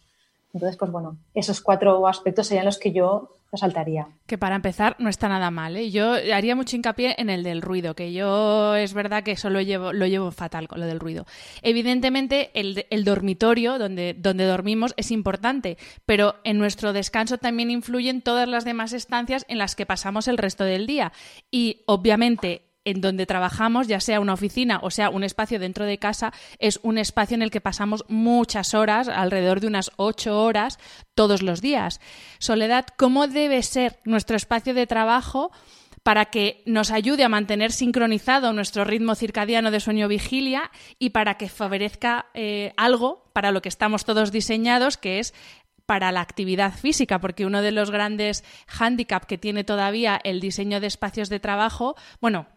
[0.53, 4.07] Entonces, pues bueno, esos cuatro aspectos serían los que yo saltaría.
[4.25, 5.75] Que para empezar no está nada mal.
[5.77, 5.91] ¿eh?
[5.91, 9.61] Yo haría mucho hincapié en el del ruido, que yo es verdad que eso lo
[9.61, 11.25] llevo, lo llevo fatal con lo del ruido.
[11.61, 18.21] Evidentemente, el, el dormitorio donde, donde dormimos es importante, pero en nuestro descanso también influyen
[18.21, 21.11] todas las demás estancias en las que pasamos el resto del día.
[21.51, 25.97] Y obviamente en donde trabajamos, ya sea una oficina o sea un espacio dentro de
[25.97, 30.79] casa, es un espacio en el que pasamos muchas horas, alrededor de unas ocho horas,
[31.15, 31.99] todos los días.
[32.39, 35.51] Soledad, ¿cómo debe ser nuestro espacio de trabajo?
[36.03, 40.69] para que nos ayude a mantener sincronizado nuestro ritmo circadiano de sueño-vigilia
[40.99, 45.33] y para que favorezca eh, algo para lo que estamos todos diseñados, que es
[45.85, 50.79] para la actividad física, porque uno de los grandes hándicaps que tiene todavía el diseño
[50.79, 52.47] de espacios de trabajo, bueno,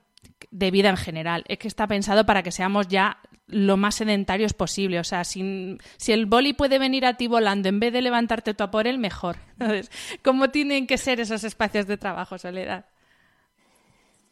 [0.50, 1.44] de vida en general.
[1.48, 4.98] Es que está pensado para que seamos ya lo más sedentarios posible.
[4.98, 8.54] O sea, si, si el boli puede venir a ti volando en vez de levantarte
[8.54, 9.36] tú a por él, mejor.
[9.58, 9.90] Entonces,
[10.22, 12.86] ¿cómo tienen que ser esos espacios de trabajo, Soledad?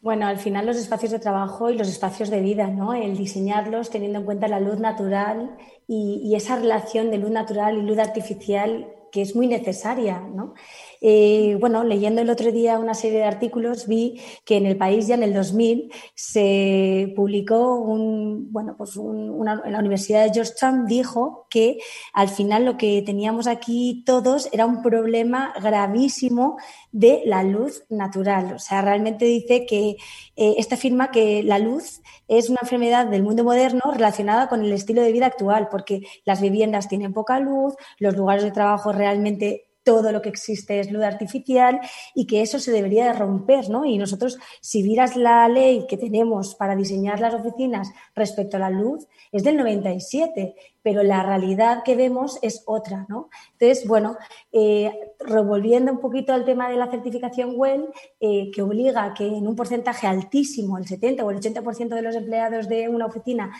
[0.01, 2.93] Bueno, al final los espacios de trabajo y los espacios de vida, ¿no?
[2.93, 7.77] El diseñarlos teniendo en cuenta la luz natural y, y esa relación de luz natural
[7.77, 10.19] y luz artificial que es muy necesaria.
[10.19, 10.55] ¿no?
[11.01, 15.07] Eh, bueno, leyendo el otro día una serie de artículos, vi que en el país
[15.07, 20.85] ya en el 2000 se publicó un, bueno, pues una, en la Universidad de Georgetown
[20.85, 21.79] dijo que
[22.13, 26.57] al final lo que teníamos aquí todos era un problema gravísimo
[26.91, 28.53] de la luz natural.
[28.53, 29.97] O sea, realmente dice que
[30.35, 34.71] eh, esta afirma que la luz es una enfermedad del mundo moderno relacionada con el
[34.71, 39.65] estilo de vida actual, porque las viviendas tienen poca luz, los lugares de trabajo realmente
[39.85, 41.79] todo lo que existe es luz artificial
[42.13, 43.85] y que eso se debería de romper, ¿no?
[43.85, 48.71] Y nosotros, si vieras la ley que tenemos para diseñar las oficinas respecto a la
[48.71, 53.29] luz, es del 97, pero la realidad que vemos es otra, ¿no?
[53.53, 54.17] Entonces, bueno,
[54.51, 57.87] eh, revolviendo un poquito al tema de la certificación WELL,
[58.19, 62.01] eh, que obliga a que en un porcentaje altísimo, el 70 o el 80% de
[62.01, 63.51] los empleados de una oficina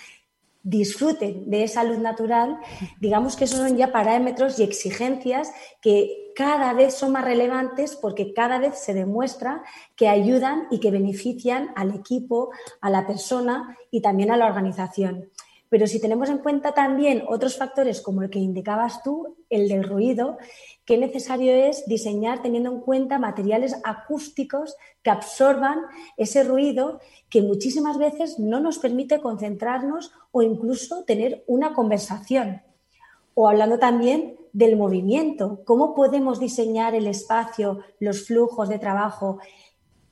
[0.66, 2.58] disfruten de esa luz natural,
[3.00, 8.34] digamos que esos son ya parámetros y exigencias que cada vez son más relevantes porque
[8.34, 9.64] cada vez se demuestra
[9.96, 12.50] que ayudan y que benefician al equipo,
[12.82, 15.30] a la persona y también a la organización.
[15.70, 19.84] Pero si tenemos en cuenta también otros factores como el que indicabas tú, el del
[19.84, 20.38] ruido,
[20.86, 25.80] qué necesario es diseñar teniendo en cuenta materiales acústicos que absorban
[26.18, 27.00] ese ruido
[27.30, 32.62] que muchísimas veces no nos permite concentrarnos o incluso tener una conversación.
[33.34, 39.40] O hablando también del movimiento, cómo podemos diseñar el espacio, los flujos de trabajo,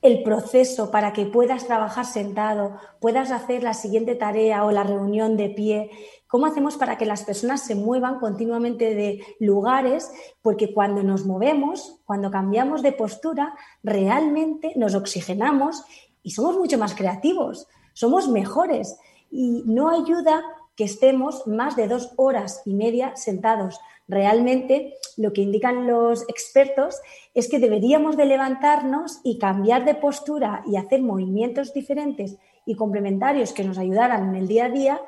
[0.04, 5.38] el proceso para que puedas trabajar sentado, puedas hacer la siguiente tarea o la reunión
[5.38, 5.90] de pie.
[6.26, 10.12] ¿Cómo hacemos para que las personas se muevan continuamente de lugares?
[10.42, 15.84] Porque cuando nos movemos, cuando cambiamos de postura, realmente nos oxigenamos
[16.22, 18.98] y somos mucho más creativos, somos mejores.
[19.30, 20.44] Y no ayuda
[20.76, 23.80] que estemos más de dos horas y media sentados.
[24.08, 27.00] Realmente lo que indican los expertos
[27.32, 33.52] es que deberíamos de levantarnos y cambiar de postura y hacer movimientos diferentes y complementarios
[33.52, 35.00] que nos ayudaran en el día a día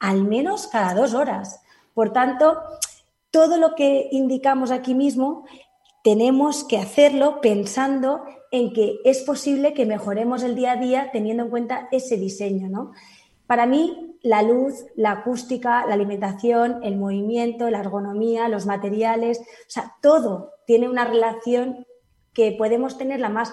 [0.00, 1.62] al menos cada dos horas.
[1.94, 2.58] Por tanto,
[3.30, 5.44] todo lo que indicamos aquí mismo
[6.02, 11.44] tenemos que hacerlo pensando en que es posible que mejoremos el día a día teniendo
[11.44, 12.68] en cuenta ese diseño.
[12.68, 12.92] ¿no?
[13.50, 19.42] Para mí, la luz, la acústica, la alimentación, el movimiento, la ergonomía, los materiales, o
[19.66, 21.84] sea, todo tiene una relación
[22.32, 23.52] que podemos tenerla más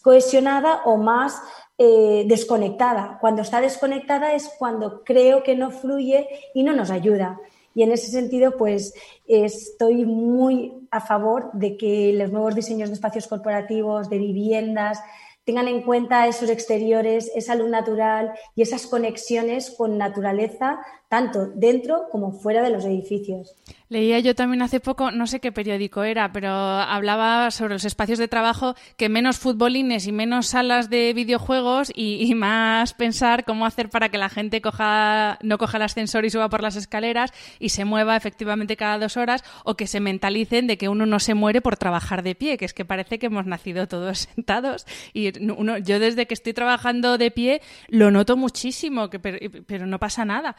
[0.00, 1.42] cohesionada o más
[1.76, 3.18] eh, desconectada.
[3.20, 7.38] Cuando está desconectada es cuando creo que no fluye y no nos ayuda.
[7.74, 8.94] Y en ese sentido, pues
[9.26, 15.00] estoy muy a favor de que los nuevos diseños de espacios corporativos, de viviendas,
[15.44, 20.80] tengan en cuenta esos exteriores, esa luz natural y esas conexiones con naturaleza,
[21.14, 23.54] tanto dentro como fuera de los edificios.
[23.88, 28.18] Leía yo también hace poco, no sé qué periódico era, pero hablaba sobre los espacios
[28.18, 33.90] de trabajo, que menos futbolines y menos salas de videojuegos y, más pensar cómo hacer
[33.90, 37.68] para que la gente coja, no coja el ascensor y suba por las escaleras y
[37.68, 41.34] se mueva efectivamente cada dos horas o que se mentalicen de que uno no se
[41.34, 45.30] muere por trabajar de pie, que es que parece que hemos nacido todos sentados y
[45.38, 50.24] uno, yo desde que estoy trabajando de pie lo noto muchísimo, que, pero, no pasa
[50.24, 50.56] nada.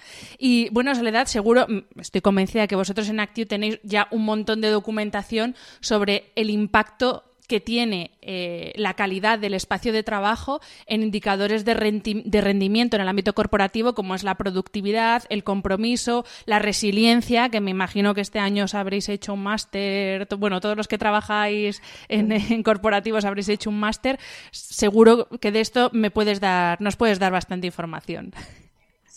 [0.72, 4.70] Bueno, Soledad, seguro, mm, estoy convencida que vosotros en Actio tenéis ya un montón de
[4.70, 11.64] documentación sobre el impacto que tiene eh, la calidad del espacio de trabajo en indicadores
[11.64, 17.62] de, rendimiento en el ámbito corporativo, como es la productividad, el compromiso, la resiliencia, que
[17.62, 21.82] me imagino que este año os habréis hecho un máster, bueno, todos los que trabajáis
[22.08, 24.20] en, en corporativos habréis hecho un máster.
[24.52, 28.34] Seguro que de esto me puedes dar, nos puedes dar bastante información.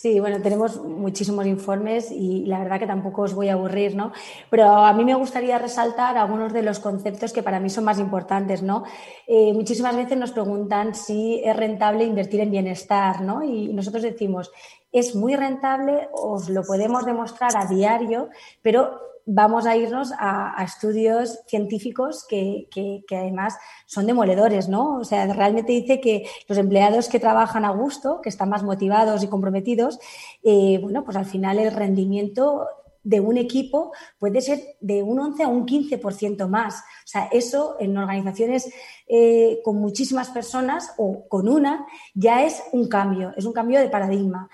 [0.01, 4.13] Sí, bueno, tenemos muchísimos informes y la verdad que tampoco os voy a aburrir, ¿no?
[4.49, 7.99] Pero a mí me gustaría resaltar algunos de los conceptos que para mí son más
[7.99, 8.85] importantes, ¿no?
[9.27, 13.43] Eh, muchísimas veces nos preguntan si es rentable invertir en bienestar, ¿no?
[13.43, 14.53] Y nosotros decimos,
[14.93, 18.29] es muy rentable, os lo podemos demostrar a diario,
[18.61, 22.67] pero vamos a irnos a, estudios científicos que,
[23.11, 24.97] además son demoledores, ¿no?
[24.97, 29.23] O sea, realmente dice que los empleados que trabajan a gusto, que están más motivados
[29.23, 29.99] y comprometidos,
[30.43, 32.67] eh, bueno, pues al final el rendimiento
[33.03, 36.79] de un equipo puede ser de un 11 a un 15% más.
[36.79, 38.71] O sea, eso en organizaciones
[39.07, 43.89] eh, con muchísimas personas o con una ya es un cambio, es un cambio de
[43.89, 44.49] paradigma.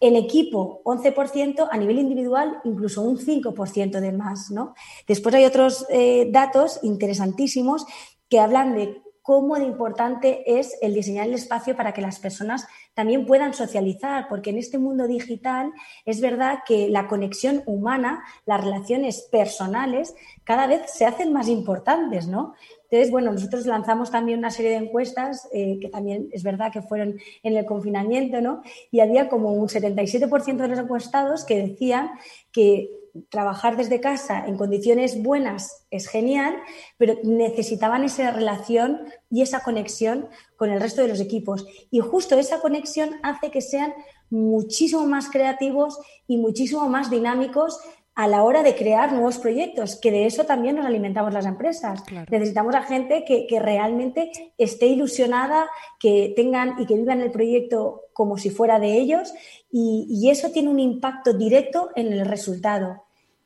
[0.00, 4.50] En equipo, 11%, a nivel individual, incluso un 5% de más.
[4.50, 4.74] ¿no?
[5.06, 7.84] Después hay otros eh, datos interesantísimos
[8.28, 12.66] que hablan de cómo de importante es el diseñar el espacio para que las personas
[13.00, 15.72] también puedan socializar, porque en este mundo digital
[16.04, 22.26] es verdad que la conexión humana, las relaciones personales, cada vez se hacen más importantes,
[22.26, 22.52] ¿no?
[22.82, 26.82] Entonces, bueno, nosotros lanzamos también una serie de encuestas eh, que también es verdad que
[26.82, 28.60] fueron en el confinamiento, ¿no?
[28.90, 32.10] Y había como un 77% de los encuestados que decían
[32.52, 36.56] que trabajar desde casa en condiciones buenas es genial,
[36.96, 41.66] pero necesitaban esa relación y esa conexión con el resto de los equipos.
[41.90, 43.92] Y justo esa conexión hace que sean
[44.30, 47.78] muchísimo más creativos y muchísimo más dinámicos
[48.20, 52.04] a la hora de crear nuevos proyectos, que de eso también nos alimentamos las empresas.
[52.30, 58.36] Necesitamos a gente que, realmente esté ilusionada, que tengan y que vivan el proyecto como
[58.36, 59.32] si fuera de ellos
[59.72, 63.04] y, eso tiene un impacto directo en el resultado.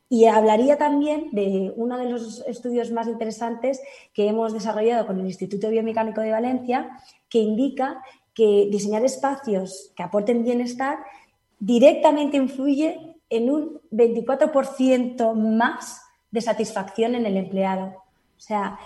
[0.09, 3.81] Y hablaría también de uno de los estudios más interesantes
[4.13, 8.03] que hemos desarrollado con el Instituto Biomecánico de Valencia, que indica
[8.35, 10.99] que diseñar espacios que aporten bienestar
[11.61, 17.87] directamente influye en un 24% más de satisfacción en el empleado.
[18.37, 18.79] O sea,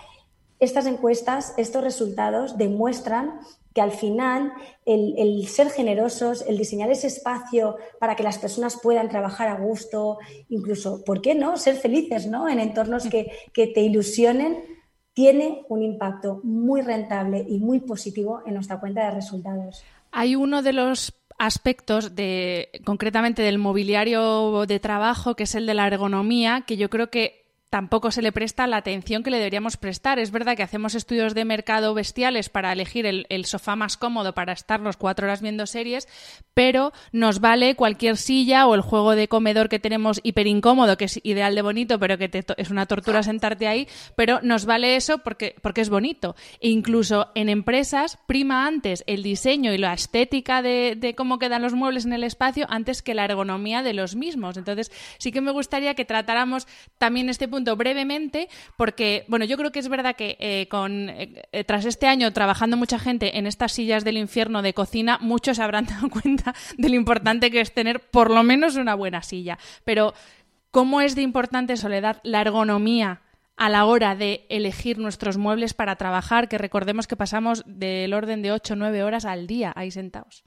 [0.61, 3.41] estas encuestas, estos resultados demuestran
[3.75, 4.53] que al final
[4.85, 10.19] el, ser generosos, el diseñar ese espacio para que las personas puedan trabajar a gusto,
[10.49, 11.57] incluso, ¿por qué no?
[11.57, 12.49] Ser felices ¿no?
[12.49, 14.65] en entornos que, que te ilusionen,
[15.13, 19.85] tiene un impacto muy rentable y muy positivo en nuestra cuenta de resultados.
[20.11, 25.75] Hay uno de los aspectos de concretamente del mobiliario de trabajo, que es el de
[25.75, 29.77] la ergonomía, que yo creo que tampoco se le presta la atención que le deberíamos
[29.77, 30.19] prestar.
[30.19, 34.53] Es verdad que hacemos estudios de mercado bestiales para elegir el, sofá más cómodo para
[34.53, 36.09] estar los cuatro horas viendo series,
[36.55, 41.05] pero nos vale cualquier silla o el juego de comedor que tenemos hiper incómodo, que
[41.07, 45.19] es ideal de bonito, pero que es una tortura sentarte ahí, pero nos vale eso
[45.19, 46.37] porque, porque es bonito.
[46.61, 51.63] E incluso en empresas prima antes el diseño y la estética de, de cómo quedan
[51.63, 54.57] los muebles en el espacio antes que la ergonomía de los mismos.
[54.57, 56.67] Entonces sí que me gustaría que tratáramos
[56.99, 61.65] también este punto brevemente, porque, bueno, yo creo que es verdad que eh, con, eh,
[61.67, 65.87] tras este año trabajando mucha gente en estas sillas del infierno de cocina, muchos habrán
[65.87, 69.59] dado cuenta de lo importante que es tener por lo menos una buena silla.
[69.85, 70.15] Pero,
[70.71, 73.23] ¿cómo es de importante, Soledad, la ergonomía
[73.59, 78.41] a la hora de elegir nuestros muebles para trabajar, que recordemos que pasamos del orden
[78.41, 80.45] de 8 o 9 horas al día ahí sentados.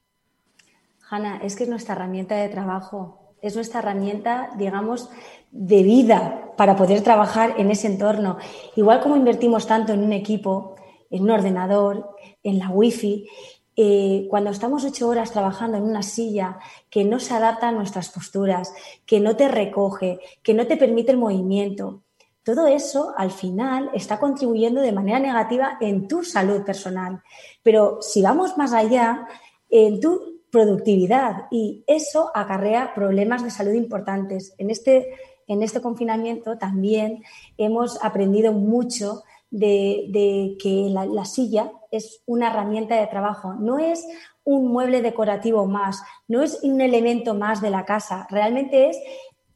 [1.10, 5.10] Hanna, es que es nuestra herramienta de trabajo, es nuestra herramienta, digamos,
[5.52, 8.38] de vida para poder trabajar en ese entorno.
[8.76, 10.76] Igual como invertimos tanto en un equipo,
[11.10, 13.28] en un ordenador, en la wifi,
[13.76, 16.58] eh, cuando estamos ocho horas trabajando en una silla
[16.90, 18.74] que no se adapta a nuestras posturas,
[19.06, 22.04] que no te recoge, que no te permite el movimiento,
[22.44, 27.22] todo eso al final está contribuyendo de manera negativa en tu salud personal.
[27.62, 29.28] Pero si vamos más allá,
[29.70, 34.54] en tu productividad y eso acarrea problemas de salud importantes.
[34.58, 35.08] En este
[35.48, 37.24] en este confinamiento también
[37.58, 44.08] hemos aprendido mucho de, que la, silla es una herramienta de trabajo, no es
[44.44, 48.98] un mueble decorativo más, no es un elemento más de la casa, realmente es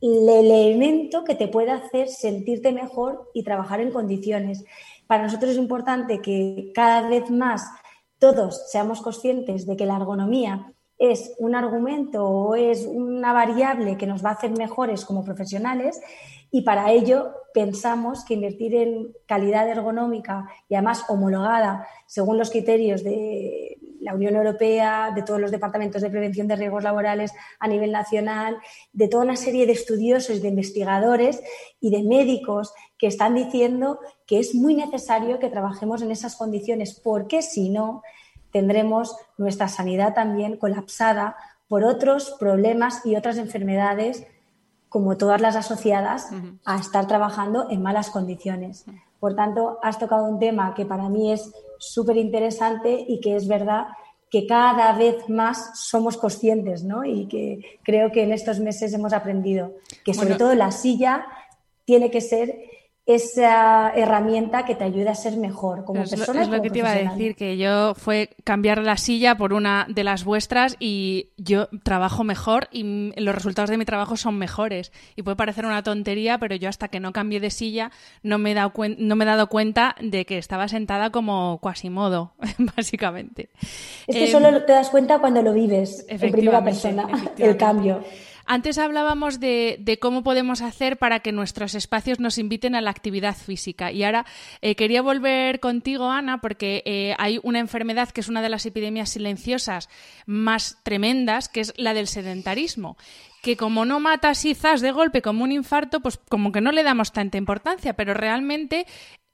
[0.01, 4.63] el elemento que te puede hacer sentirte mejor y trabajar en condiciones.
[5.07, 7.65] Para nosotros es importante que cada vez más
[8.19, 14.07] todos seamos conscientes de que la ergonomía es un argumento o es una variable que
[14.07, 15.99] nos va a hacer mejores como profesionales
[16.51, 23.03] y para ello pensamos que invertir en calidad ergonómica y además homologada según los criterios
[23.03, 27.91] de la Unión Europea, de todos los departamentos de prevención de riesgos laborales a nivel
[27.91, 28.57] nacional,
[28.93, 31.41] de toda una serie de estudiosos, de investigadores
[31.81, 37.01] y de médicos que están diciendo que es muy necesario que trabajemos en esas condiciones,
[37.03, 38.03] porque si no,
[38.55, 41.35] tendremos nuestra sanidad también colapsada
[41.67, 44.25] por otros problemas y otras enfermedades,
[44.87, 46.29] como todas las asociadas
[46.63, 48.85] a estar trabajando en malas condiciones.
[49.19, 53.45] Por tanto, has tocado un tema que para mí es súper interesante y que es
[53.45, 53.87] verdad
[54.31, 57.03] que cada vez más somos conscientes, ¿no?
[57.03, 59.73] Y que creo que en estos meses hemos aprendido
[60.05, 61.25] que sobre todo la silla
[61.83, 62.57] tiene que ser
[63.05, 66.41] esa herramienta que te ayuda a ser mejor como persona.
[66.41, 69.85] es lo que te iba a decir, que yo fue cambiar la silla por una
[69.87, 74.91] de las vuestras y yo trabajo mejor y los resultados de mi trabajo son mejores.
[75.15, 77.91] Y puede parecer una tontería, pero yo hasta que no cambié de silla
[78.23, 82.33] no me he dado, no me he dado cuenta de que estaba sentada como Quasimodo,
[82.75, 83.49] básicamente.
[84.07, 88.03] Es que solo em, te das cuenta cuando lo vives en primera persona, el cambio.
[88.47, 93.35] Antes hablábamos de, cómo podemos hacer para que nuestros espacios nos inviten a la actividad
[93.35, 93.91] física.
[93.91, 94.25] Y ahora
[94.61, 98.65] eh, quería volver contigo, Ana, porque eh, hay una enfermedad que es una de las
[98.65, 99.89] epidemias silenciosas
[100.27, 102.97] más tremendas, que es la del sedentarismo
[103.41, 106.81] que como no mata así de golpe como un infarto, pues como que no le
[106.81, 108.87] damos tanta importancia, pero realmente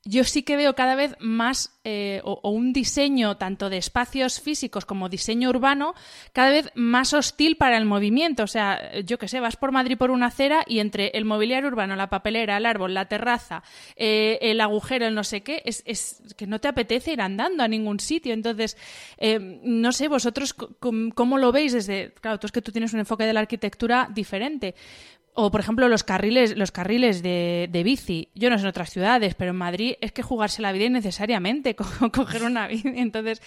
[0.03, 4.85] yo sí que veo cada vez más eh, o, un diseño tanto de espacios físicos
[4.85, 5.93] como diseño urbano
[6.33, 8.43] cada vez más hostil para el movimiento.
[8.43, 11.69] O sea, yo qué sé, vas por Madrid por una acera y entre el mobiliario
[11.69, 13.63] urbano, la papelera, el árbol, la terraza,
[13.95, 17.63] eh, el agujero, el no sé qué, es, es, que no te apetece ir andando
[17.63, 18.33] a ningún sitio.
[18.33, 18.77] Entonces,
[19.17, 22.99] eh, no sé, vosotros cómo lo veis desde, claro, tú es que tú tienes un
[22.99, 24.73] enfoque de la arquitectura diferente,
[25.33, 28.29] o, por ejemplo, los carriles, los carriles de, de, bici.
[28.35, 31.75] Yo no sé en otras ciudades, pero en Madrid es que jugarse la vida innecesariamente,
[32.13, 32.89] coger una bici.
[32.95, 33.41] Entonces,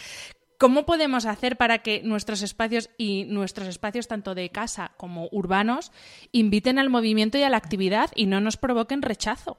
[0.59, 5.93] ¿cómo podemos hacer para que nuestros espacios y nuestros espacios, tanto de casa como urbanos,
[6.33, 9.59] inviten al movimiento y a la actividad y no nos provoquen rechazo?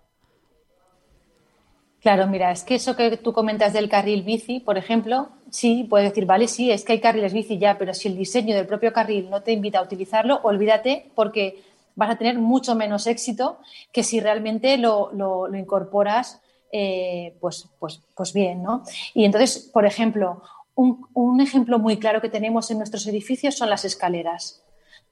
[2.02, 6.10] Claro, mira, es que eso que tú comentas del carril bici, por ejemplo, sí, puedes
[6.10, 8.94] decir, vale, sí, es que hay carriles bici ya, pero si el diseño del propio
[8.94, 11.64] carril no te invita a utilizarlo, olvídate porque
[11.96, 13.60] vas a tener mucho menos éxito
[13.92, 15.12] que si realmente lo,
[15.56, 18.84] incorporas eh, pues, pues, pues bien, ¿no?
[19.14, 20.42] Y entonces, por ejemplo,
[20.76, 24.64] un, un ejemplo muy claro que tenemos en nuestros edificios son las escaleras.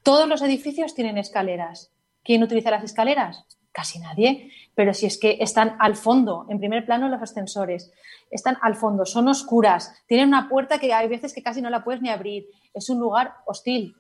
[0.04, 1.92] Todos los edificios tienen escaleras.
[2.24, 3.46] ¿Quién utiliza las escaleras?
[3.72, 4.52] Casi nadie.
[4.76, 7.92] Pero si es que están al fondo, en primer plano los ascensores,
[8.30, 11.84] están al fondo, son oscuras, tienen una puerta que hay veces que casi no la
[11.84, 12.48] puedes ni abrir.
[12.74, 13.96] Es un lugar hostil.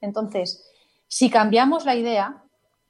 [0.00, 0.68] Entonces,
[1.08, 2.42] si cambiamos la idea,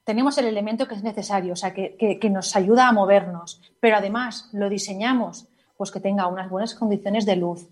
[0.04, 4.48] tenemos el elemento que es necesario, o sea, que, nos ayuda a movernos, pero además
[4.52, 7.68] lo diseñamos, pues que tenga unas buenas condiciones de luz.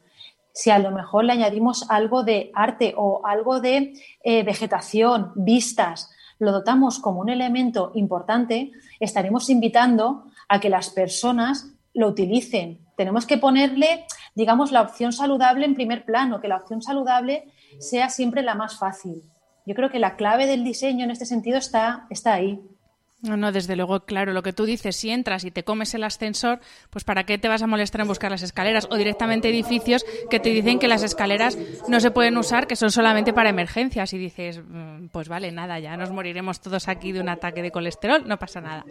[0.53, 6.11] Si a lo mejor le añadimos algo de arte o algo de eh, vegetación, vistas,
[6.39, 12.81] lo dotamos como un elemento importante, estaremos invitando a que las personas lo utilicen.
[12.97, 17.45] Tenemos que ponerle, digamos, la opción saludable en primer plano, que la opción saludable
[17.79, 19.23] sea siempre la más fácil.
[19.67, 22.61] Yo creo que la clave del diseño en este sentido está, está ahí.
[23.25, 26.05] No, no, desde luego, claro, lo que tú dices, si entras y te comes el
[26.05, 26.61] ascensor,
[26.91, 28.87] pues ¿para qué te vas a molestar en buscar las escaleras?
[28.91, 31.57] O directamente edificios que te dicen que las escaleras
[31.89, 34.13] no se pueden usar, que son solamente para emergencias.
[34.13, 37.71] Y dices, mm, pues vale, nada, ya nos moriremos todos aquí de un ataque de
[37.71, 38.85] colesterol, no pasa nada.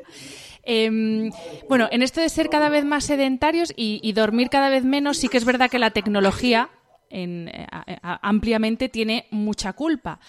[0.63, 1.29] Em,
[1.69, 5.27] bueno, en esto de ser cada vez más sedentarios y, dormir cada vez menos, sí
[5.27, 6.69] que es verdad que la tecnología
[7.11, 7.67] eh,
[8.01, 10.19] ampliamente tiene mucha culpa.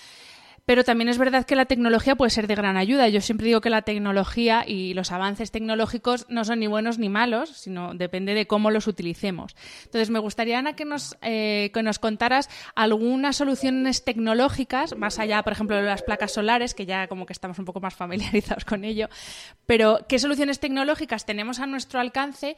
[0.66, 3.08] Pero también es verdad que la tecnología puede ser de gran ayuda.
[3.08, 7.10] Yo siempre digo que la tecnología y los avances tecnológicos no son ni buenos ni
[7.10, 9.54] malos, sino depende de cómo los utilicemos.
[9.84, 15.42] Entonces, me gustaría, Ana, que nos, eh, que nos contaras algunas soluciones tecnológicas, más allá,
[15.42, 18.64] por ejemplo, de las placas solares, que ya como que estamos un poco más familiarizados
[18.64, 19.08] con ello,
[19.66, 22.56] pero ¿qué soluciones tecnológicas tenemos a nuestro alcance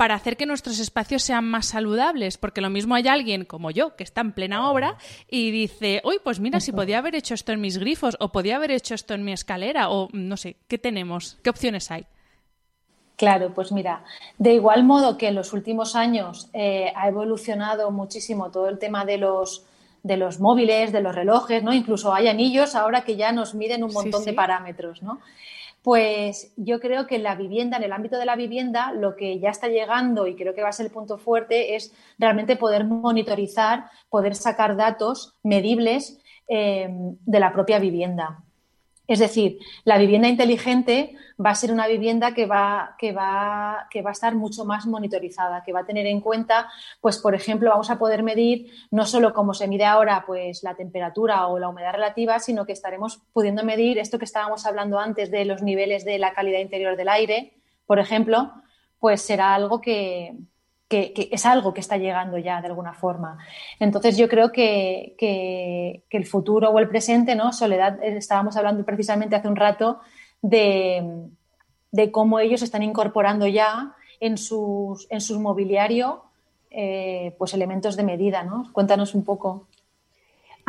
[0.00, 3.96] para hacer que nuestros espacios sean más saludables, porque lo mismo hay alguien como yo
[3.96, 4.96] que está en plena obra
[5.28, 8.56] y dice, uy, pues mira, si podía haber hecho esto en mis grifos o podía
[8.56, 11.36] haber hecho esto en mi escalera o no sé, ¿qué tenemos?
[11.42, 12.06] ¿Qué opciones hay?
[13.16, 14.02] Claro, pues mira,
[14.38, 19.04] de igual modo que en los últimos años eh, ha evolucionado muchísimo todo el tema
[19.04, 19.66] de los
[20.02, 21.74] de los móviles, de los relojes, ¿no?
[21.74, 25.20] Incluso hay anillos ahora que ya nos miden un montón de parámetros, ¿no?
[25.82, 29.38] Pues yo creo que en la vivienda, en el ámbito de la vivienda, lo que
[29.40, 32.84] ya está llegando y creo que va a ser el punto fuerte es realmente poder
[32.84, 38.44] monitorizar, poder sacar datos medibles eh, de la propia vivienda.
[39.10, 44.02] Es decir, la vivienda inteligente va a ser una vivienda que va, que va, que
[44.02, 47.70] va a estar mucho más monitorizada, que va a tener en cuenta, pues, por ejemplo,
[47.70, 51.68] vamos a poder medir no solo como se mide ahora, pues, la temperatura o la
[51.68, 56.04] humedad relativa, sino que estaremos pudiendo medir esto que estábamos hablando antes de los niveles
[56.04, 57.54] de la calidad interior del aire,
[57.86, 58.52] por ejemplo,
[59.00, 60.36] pues será algo que,
[60.90, 63.38] que, es algo que está llegando ya de alguna forma.
[63.78, 67.52] Entonces yo creo que, que, el futuro o el presente, ¿no?
[67.52, 70.00] Soledad, eh, estábamos hablando precisamente hace un rato
[70.42, 71.28] de,
[71.92, 76.24] de cómo ellos están incorporando ya en, sus, en su mobiliario
[76.72, 78.72] eh, pues elementos de medida, ¿no?
[78.72, 79.68] Cuéntanos un poco.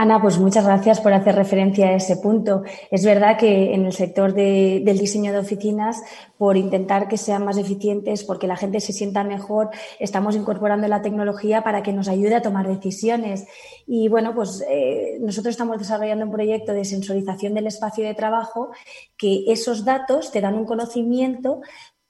[0.01, 2.63] Ana, pues muchas gracias por hacer referencia a ese punto.
[2.89, 6.01] Es verdad que en el sector del diseño de oficinas,
[6.39, 11.03] por intentar que sean más eficientes, porque la gente se sienta mejor, estamos incorporando la
[11.03, 13.45] tecnología para que nos ayude a tomar decisiones.
[13.85, 18.71] Y bueno, pues eh, nosotros estamos desarrollando un proyecto de sensorización del espacio de trabajo
[19.17, 21.61] que esos datos te dan un conocimiento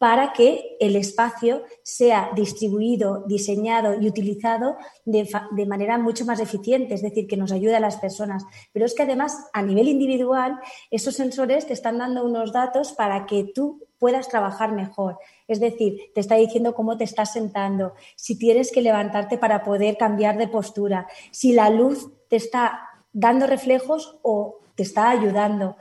[0.02, 4.76] para que el espacio sea distribuido, diseñado y utilizado
[5.06, 5.30] de,
[5.68, 8.44] manera mucho más eficiente, es decir, que nos ayude a las personas.
[8.74, 13.28] Pero es que además, a nivel individual, esos sensores te están dando unos datos para
[13.28, 15.20] que tú puedas trabajar mejor.
[15.48, 19.98] Es decir, te está diciendo cómo te estás sentando, si tienes que levantarte para poder
[19.98, 25.76] cambiar de postura, si la luz te está dando reflejos o te está ayudando.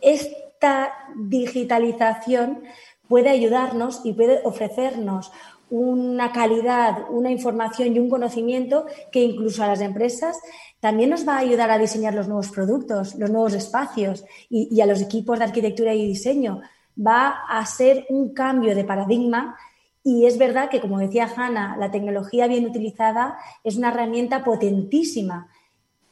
[0.00, 2.64] Esta digitalización
[3.08, 5.32] puede ayudarnos y puede ofrecernos
[5.72, 10.38] una calidad, una información y un conocimiento que incluso a las empresas
[10.80, 14.86] también nos va a ayudar a diseñar los nuevos productos, los nuevos espacios y, a
[14.86, 16.60] los equipos de arquitectura y diseño.
[16.94, 19.56] Va a ser un cambio de paradigma
[20.04, 25.48] y es verdad que, como decía Hanna, la tecnología bien utilizada es una herramienta potentísima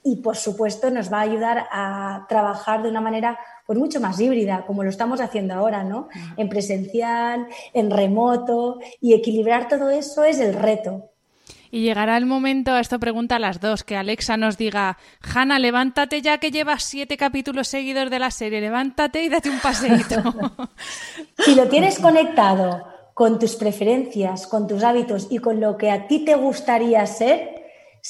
[0.03, 3.38] y, por supuesto, nos va a ayudar a trabajar de una manera
[3.70, 6.08] pues mucho más híbrida, como lo estamos haciendo ahora, ¿no?
[6.36, 11.12] En presencial, en remoto, y equilibrar todo eso es el reto.
[11.70, 16.20] Y llegará el momento, esto pregunta a las dos, que Alexa nos diga, Hanna, levántate
[16.20, 20.20] ya que llevas siete capítulos seguidos de la serie, levántate y date un paseíto.
[21.38, 26.08] si lo tienes conectado con tus preferencias, con tus hábitos y con lo que a
[26.08, 27.59] ti te gustaría ser,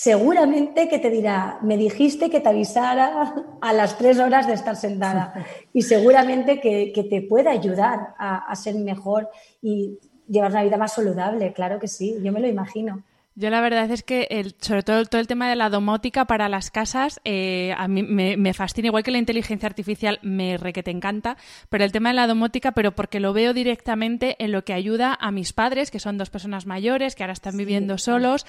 [0.02, 4.74] seguramente que te dirá, me dijiste que te avisara a las tres horas de estar
[4.74, 5.34] sentada
[5.74, 9.28] y seguramente que, te pueda ayudar a, ser mejor
[9.60, 13.02] y llevar una vida más saludable, claro que sí, yo me lo imagino.
[13.40, 16.50] Yo la verdad es que el, sobre todo todo el tema de la domótica para
[16.50, 20.82] las casas eh, a mí me, fascina, igual que la inteligencia artificial me re que
[20.82, 21.38] te encanta,
[21.70, 25.16] pero el tema de la domótica, pero porque lo veo directamente en lo que ayuda
[25.18, 28.44] a mis padres, que son dos personas mayores, que ahora están viviendo solos,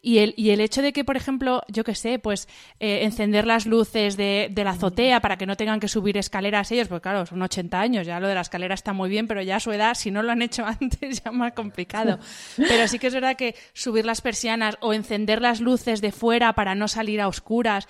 [0.00, 2.46] y el, y el hecho de que, por ejemplo, yo qué sé, pues
[2.78, 6.70] eh, encender las luces de, de, la azotea para que no tengan que subir escaleras
[6.70, 9.42] ellos, porque claro, son 80 años, ya lo de la escalera está muy bien, pero
[9.42, 12.20] ya a su edad, si no lo han hecho antes, ya más complicado.
[12.56, 16.52] Pero sí que es verdad que subir las persianas o encender las luces de fuera
[16.52, 17.88] para no salir a oscuras,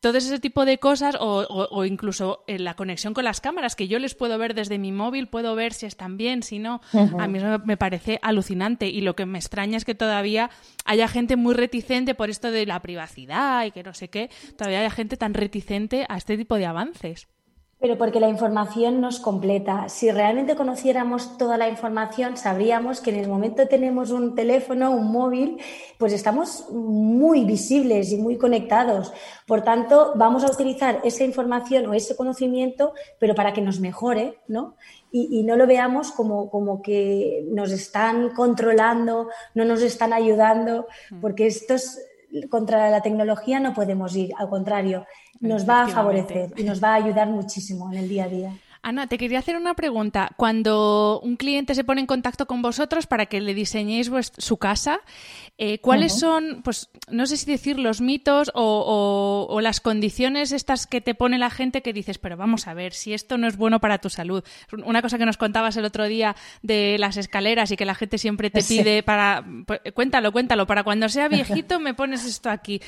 [0.00, 3.98] todo ese tipo de cosas o, incluso en la conexión con las cámaras que yo
[3.98, 6.82] les puedo ver desde mi móvil, puedo ver si están bien, si no.
[7.18, 10.50] A mí eso me parece alucinante y lo que me extraña es que todavía
[10.84, 14.28] haya gente muy reticente por esto de la privacidad y que no sé qué,
[14.58, 17.26] todavía haya gente tan reticente a este tipo de avances.
[17.78, 19.90] Pero porque la información nos completa.
[19.90, 25.12] Si realmente conociéramos toda la información, sabríamos que en el momento tenemos un teléfono, un
[25.12, 25.60] móvil,
[25.98, 29.12] pues estamos muy visibles y muy conectados.
[29.46, 34.38] Por tanto, vamos a utilizar esa información o ese conocimiento, pero para que nos mejore,
[34.48, 34.76] ¿no?
[35.12, 41.20] Y, no lo veamos como, como que nos están controlando, no nos están ayudando, mm.
[41.20, 41.98] porque esto es
[42.50, 45.06] contra la tecnología no podemos ir, al contrario,
[45.40, 48.52] nos va a favorecer y nos va a ayudar muchísimo en el día a día.
[48.86, 50.30] Ana, te quería hacer una pregunta.
[50.36, 55.00] Cuando un cliente se pone en contacto con vosotros para que le diseñéis su casa,
[55.58, 61.00] eh, ¿cuáles son, pues, no sé si decir los mitos o, las condiciones estas que
[61.00, 63.80] te pone la gente que dices, pero vamos a ver, si esto no es bueno
[63.80, 64.44] para tu salud?
[64.84, 68.18] Una cosa que nos contabas el otro día de las escaleras y que la gente
[68.18, 72.80] siempre te pide para, pues, cuéntalo, cuéntalo, para cuando sea viejito me pones esto aquí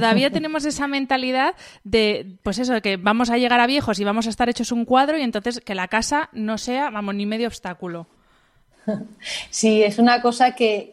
[0.00, 4.26] todavía tenemos esa mentalidad de, pues eso, que vamos a llegar a viejos y vamos
[4.26, 7.48] a estar hechos un cuadro y entonces que la casa no sea, vamos, ni medio
[7.48, 8.06] obstáculo.
[9.50, 10.92] Sí, es una cosa que,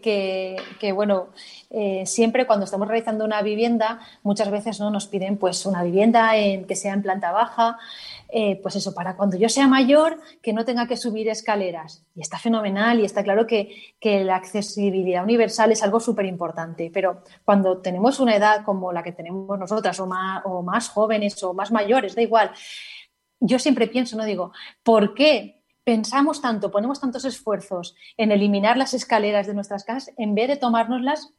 [0.79, 1.29] que, bueno,
[1.69, 4.89] eh, siempre cuando estamos realizando una vivienda, muchas veces ¿no?
[4.89, 7.77] nos piden pues una vivienda en, que sea en planta baja,
[8.29, 12.05] eh, pues eso, para cuando yo sea mayor, que no tenga que subir escaleras.
[12.15, 17.23] Y está fenomenal y está claro que, la accesibilidad universal es algo súper importante, pero
[17.45, 21.53] cuando tenemos una edad como la que tenemos nosotras, o más, o más jóvenes o
[21.53, 22.51] más mayores, da igual,
[23.39, 24.51] yo siempre pienso, no digo,
[24.83, 30.35] ¿por qué pensamos tanto, ponemos tantos esfuerzos en eliminar las escaleras de nuestras casas en
[30.35, 31.33] vez de tomárnoslas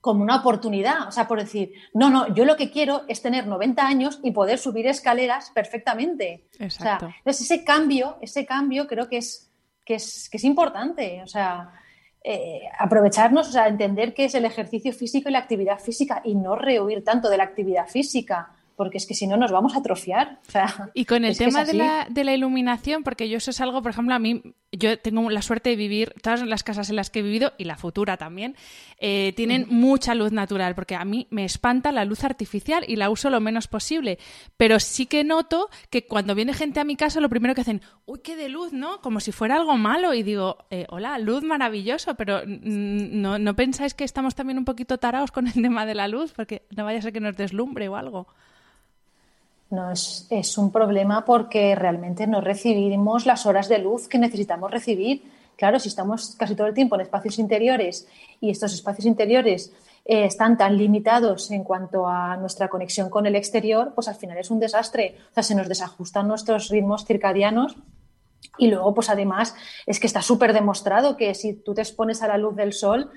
[0.00, 3.48] como una oportunidad, o sea, por decir, no, no, yo lo que quiero es tener
[3.48, 6.46] 90 años y poder subir escaleras perfectamente.
[6.60, 7.06] Exacto.
[7.18, 9.50] entonces ese cambio, ese cambio creo que es,
[9.84, 11.72] que es, que es importante, o sea,
[12.22, 16.36] eh, aprovecharnos, o sea, entender qué es el ejercicio físico y la actividad física y
[16.36, 19.80] no rehuir tanto de la actividad física porque es que si no nos vamos a
[19.80, 20.38] atrofiar.
[20.94, 23.90] y con el tema de la, de la, iluminación, porque yo eso es algo, por
[23.90, 27.18] ejemplo, a mí, yo tengo la suerte de vivir, todas las casas en las que
[27.18, 28.54] he vivido, y la futura también,
[29.00, 33.10] eh, tienen mucha luz natural, porque a mí me espanta la luz artificial y la
[33.10, 34.20] uso lo menos posible.
[34.56, 37.82] Pero sí que noto que cuando viene gente a mi casa, lo primero que hacen,
[38.06, 39.00] uy, qué de luz, ¿no?
[39.00, 40.14] Como si fuera algo malo.
[40.14, 44.98] Y digo, eh, hola, luz maravilloso, pero no, ¿no pensáis que estamos también un poquito
[44.98, 46.32] tarados con el tema de la luz?
[46.32, 48.28] Porque no vaya a ser que nos deslumbre o algo.
[49.70, 55.30] No, es, un problema porque realmente no recibimos las horas de luz que necesitamos recibir.
[55.56, 58.08] Claro, si estamos casi todo el tiempo en espacios interiores
[58.40, 59.72] y estos espacios interiores
[60.06, 64.38] eh, están tan limitados en cuanto a nuestra conexión con el exterior, pues al final
[64.38, 65.16] es un desastre.
[65.32, 67.76] O sea, se nos desajustan nuestros ritmos circadianos
[68.56, 69.54] y luego, pues además,
[69.86, 73.10] es que está súper demostrado que si tú te expones a la luz del sol,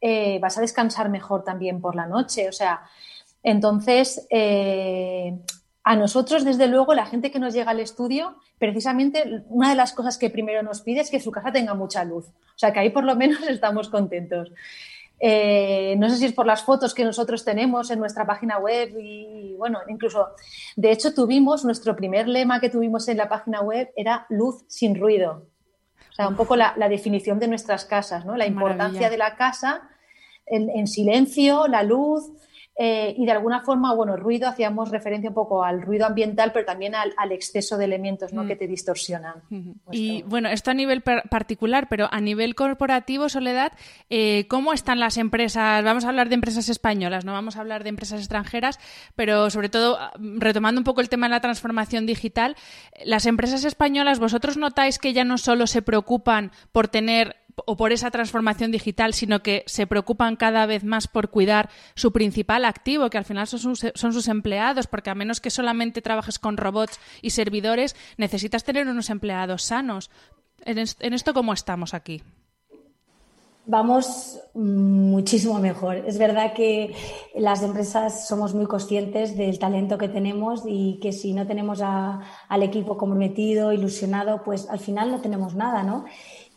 [0.00, 2.48] eh, vas a descansar mejor también por la noche.
[2.48, 2.82] O sea,
[3.42, 5.38] entonces, eh,
[5.88, 9.94] a nosotros, desde luego, la gente que nos llega al estudio, precisamente una de las
[9.94, 12.26] cosas que primero nos pide es que su casa tenga mucha luz.
[12.26, 14.52] O sea, que ahí por lo menos estamos contentos.
[15.18, 18.98] Eh, no sé si es por las fotos que nosotros tenemos en nuestra página web
[19.00, 20.28] y, bueno, incluso,
[20.76, 24.94] de hecho, tuvimos, nuestro primer lema que tuvimos en la página web era luz sin
[24.94, 25.46] ruido.
[26.10, 28.36] O sea, un poco la, definición de nuestras casas, ¿no?
[28.36, 29.88] La importancia de la casa
[30.50, 32.30] en silencio, la luz,
[32.80, 36.64] eh, y de alguna forma, bueno, ruido, hacíamos referencia un poco al ruido ambiental, pero
[36.64, 38.44] también al, exceso de elementos ¿no?
[38.44, 38.46] Mm.
[38.46, 39.42] que te distorsionan.
[39.90, 43.72] Y bueno, esto a nivel particular, pero a nivel corporativo, Soledad,
[44.10, 45.82] eh, ¿cómo están las empresas?
[45.82, 48.78] Vamos a hablar de empresas españolas, no vamos a hablar de empresas extranjeras,
[49.16, 49.98] pero sobre todo,
[50.36, 52.54] retomando un poco el tema de la transformación digital,
[53.04, 57.34] las empresas españolas, ¿vosotros notáis que ya no solo se preocupan por tener
[57.66, 62.12] o por esa transformación digital, sino que se preocupan cada vez más por cuidar su
[62.12, 66.56] principal activo, que al final son sus, empleados, porque a menos que solamente trabajes con
[66.56, 70.10] robots y servidores, necesitas tener unos empleados sanos.
[70.64, 72.22] En, esto, ¿cómo estamos aquí?
[73.70, 75.96] vamos muchísimo mejor.
[75.96, 76.94] Es verdad que
[77.34, 82.62] las empresas somos muy conscientes del talento que tenemos y que si no tenemos al
[82.62, 86.06] equipo comprometido, ilusionado, pues al final no tenemos nada, ¿no?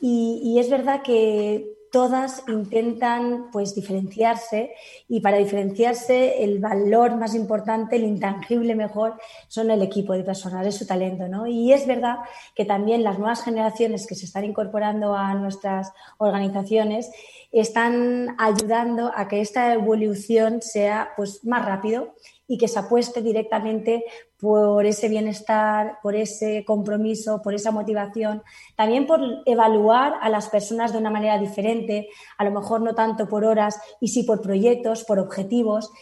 [0.02, 4.72] Y es verdad que todas intentan pues diferenciarse
[5.10, 10.66] y para diferenciarse el valor más importante, el intangible mejor, son el equipo de personal,
[10.66, 11.45] es su talento, ¿no?
[11.47, 12.20] Y es verdad
[12.56, 17.12] que también las nuevas generaciones que se están incorporando a nuestras organizaciones
[17.52, 22.14] están ayudando a que esta evolución sea pues más rápido
[22.52, 24.04] y que se apueste directamente
[24.38, 28.43] por ese bienestar, por ese compromiso, por esa motivación,
[28.76, 33.30] también por evaluar a las personas de una manera diferente, a lo mejor no tanto
[33.30, 35.93] por horas y sí por proyectos, por objetivos,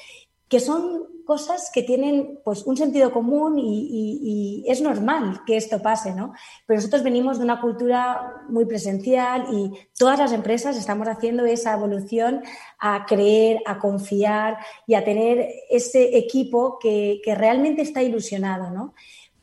[0.48, 6.16] que son cosas que tienen pues un sentido común y, es normal que esto pase,
[6.16, 6.34] ¿no?
[6.66, 11.74] Pero nosotros venimos de una cultura muy presencial y todas las empresas estamos haciendo esa
[11.74, 12.42] evolución
[12.80, 14.58] a creer, a confiar
[14.88, 18.96] y a tener ese equipo que, que realmente está ilusionado, ¿no?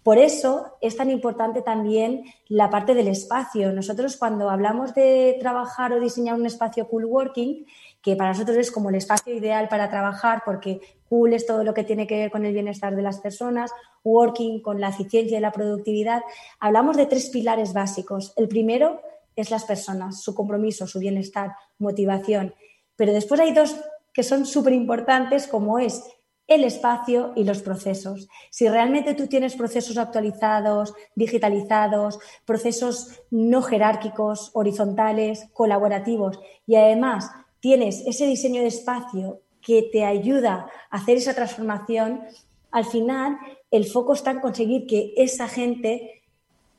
[0.03, 3.73] Por eso es tan importante también la parte del espacio.
[3.73, 7.65] Nosotros cuando hablamos de trabajar o diseñar un espacio cool working,
[8.07, 11.75] que para nosotros es como el espacio ideal para trabajar porque cool es todo lo
[11.75, 13.73] que tiene que ver con el bienestar de las personas,
[14.05, 16.23] working con la eficiencia y la productividad.
[16.61, 18.33] Hablamos de tres pilares básicos.
[18.37, 19.03] El primero
[19.35, 22.55] es las personas, su compromiso, su bienestar, motivación.
[22.95, 23.75] Pero después hay dos
[24.15, 26.05] que son súper importantes como es
[26.47, 28.29] el espacio y los procesos.
[28.51, 36.39] Si realmente tú tienes procesos actualizados, digitalizados, procesos no jerárquicos, horizontales, colaborativos
[36.69, 37.33] y además
[37.67, 42.23] tienes ese diseño de espacio que te ayuda a hacer esa transformación,
[42.71, 43.39] al final
[43.73, 46.23] el foco está en conseguir que esa gente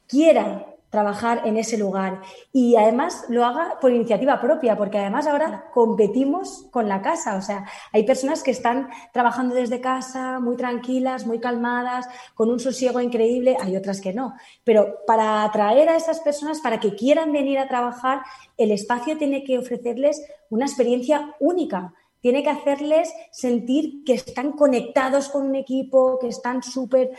[0.07, 2.21] quiera trabajar en ese lugar.
[2.53, 7.41] Y además lo haga por iniciativa propia, porque además ahora competimos con la casa, o
[7.41, 13.01] sea, hay personas que están trabajando desde casa muy tranquilas, muy calmadas, con un sosiego
[13.01, 17.59] increíble, hay otras que no, pero para atraer a esas personas, para que quieran venir
[17.59, 18.21] a trabajar,
[18.57, 21.93] el espacio tiene que ofrecerles una experiencia única.
[22.19, 27.11] Tiene que hacerles sentir que están conectados con un equipo, que están súper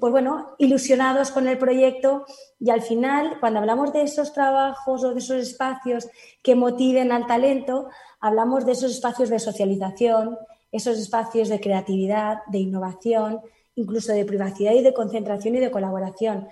[0.00, 2.24] pues bueno, ilusionados con el proyecto
[2.58, 6.08] y al final, cuando hablamos de esos trabajos o de esos espacios
[6.42, 7.88] que motiven al talento,
[8.20, 10.36] hablamos de esos espacios de socialización,
[10.72, 13.40] esos espacios de creatividad, de innovación,
[13.76, 16.48] incluso de privacidad y de concentración y de colaboración.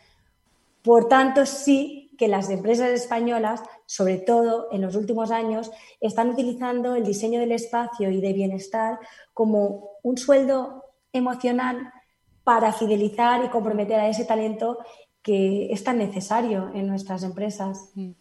[0.83, 6.95] Por tanto, sí que las empresas españolas, sobre todo en los últimos años, están utilizando
[6.95, 9.01] el diseño del espacio y de bienestar
[9.35, 11.93] como un sueldo emocional
[12.45, 14.79] para fidelizar y comprometer a ese talento
[15.23, 17.91] que es tan necesario en nuestras empresas.
[17.95, 18.13] Mm.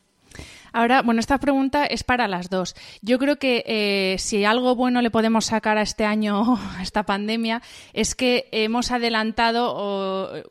[0.73, 2.75] Ahora, bueno, esta pregunta es para las dos.
[3.01, 7.03] Yo creo que eh, si algo bueno le podemos sacar a este año, a esta
[7.03, 7.61] pandemia,
[7.93, 10.43] es que hemos adelantado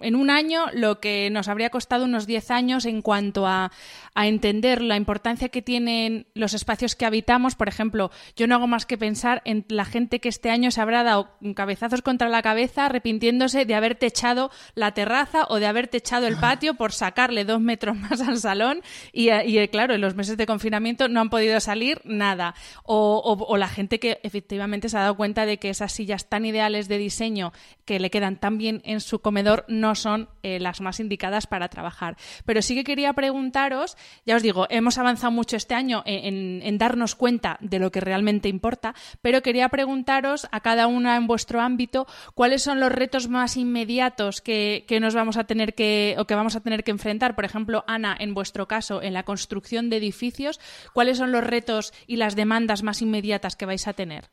[0.00, 3.70] en un año lo que nos habría costado unos 10 años en cuanto a,
[4.18, 7.54] entender la importancia que tienen los espacios que habitamos.
[7.54, 10.80] Por ejemplo, yo no hago más que pensar en la gente que este año se
[10.80, 15.88] habrá dado cabezazos contra la cabeza arrepintiéndose de haber techado la terraza o de haber
[15.88, 18.80] techado el patio por sacarle dos metros más al salón
[19.12, 22.54] y, y claro, en los meses de confinamiento no han podido salir nada.
[22.84, 26.88] O, la gente que efectivamente se ha dado cuenta de que esas sillas tan ideales
[26.88, 27.52] de diseño
[27.84, 31.68] que le quedan tan bien en su comedor no son eh, las más indicadas para
[31.68, 32.16] trabajar.
[32.44, 37.14] Pero sí que quería preguntaros, ya os digo, hemos avanzado mucho este año en, darnos
[37.14, 42.06] cuenta de lo que realmente importa, pero quería preguntaros a cada una en vuestro ámbito
[42.34, 46.34] cuáles son los retos más inmediatos que, que nos vamos a tener que o que
[46.34, 47.34] vamos a tener que enfrentar.
[47.34, 50.60] Por ejemplo, Ana, en vuestro caso, en la construcción de edificios,
[50.92, 54.30] ¿cuáles son los retos y las demandas más inmediatas que vais a tener?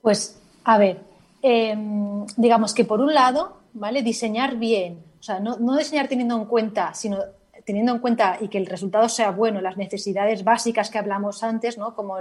[0.00, 1.00] Pues, a ver,
[1.42, 4.02] em, digamos que por un lado, ¿vale?
[4.02, 7.18] Diseñar bien, o sea, no, diseñar teniendo en cuenta, sino
[7.64, 11.78] teniendo en cuenta y que el resultado sea bueno, las necesidades básicas que hablamos antes,
[11.78, 11.94] ¿no?
[11.94, 12.16] como,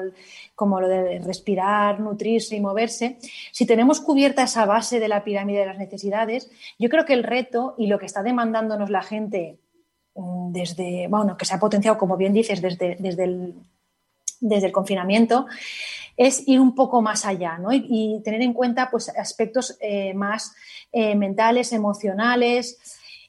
[0.54, 3.18] como lo de respirar, nutrirse y moverse,
[3.52, 7.24] si tenemos cubierta esa base de la pirámide de las necesidades, yo creo que el
[7.24, 9.58] reto y lo que está demandándonos la gente
[10.16, 13.56] desde, bueno, que se ha potenciado, como bien dices, desde, desde, el,
[14.40, 15.48] desde el confinamiento,
[16.18, 17.70] es ir un poco más allá ¿no?
[17.72, 20.54] y, tener en cuenta pues, aspectos eh, más
[20.92, 22.80] eh, mentales, emocionales.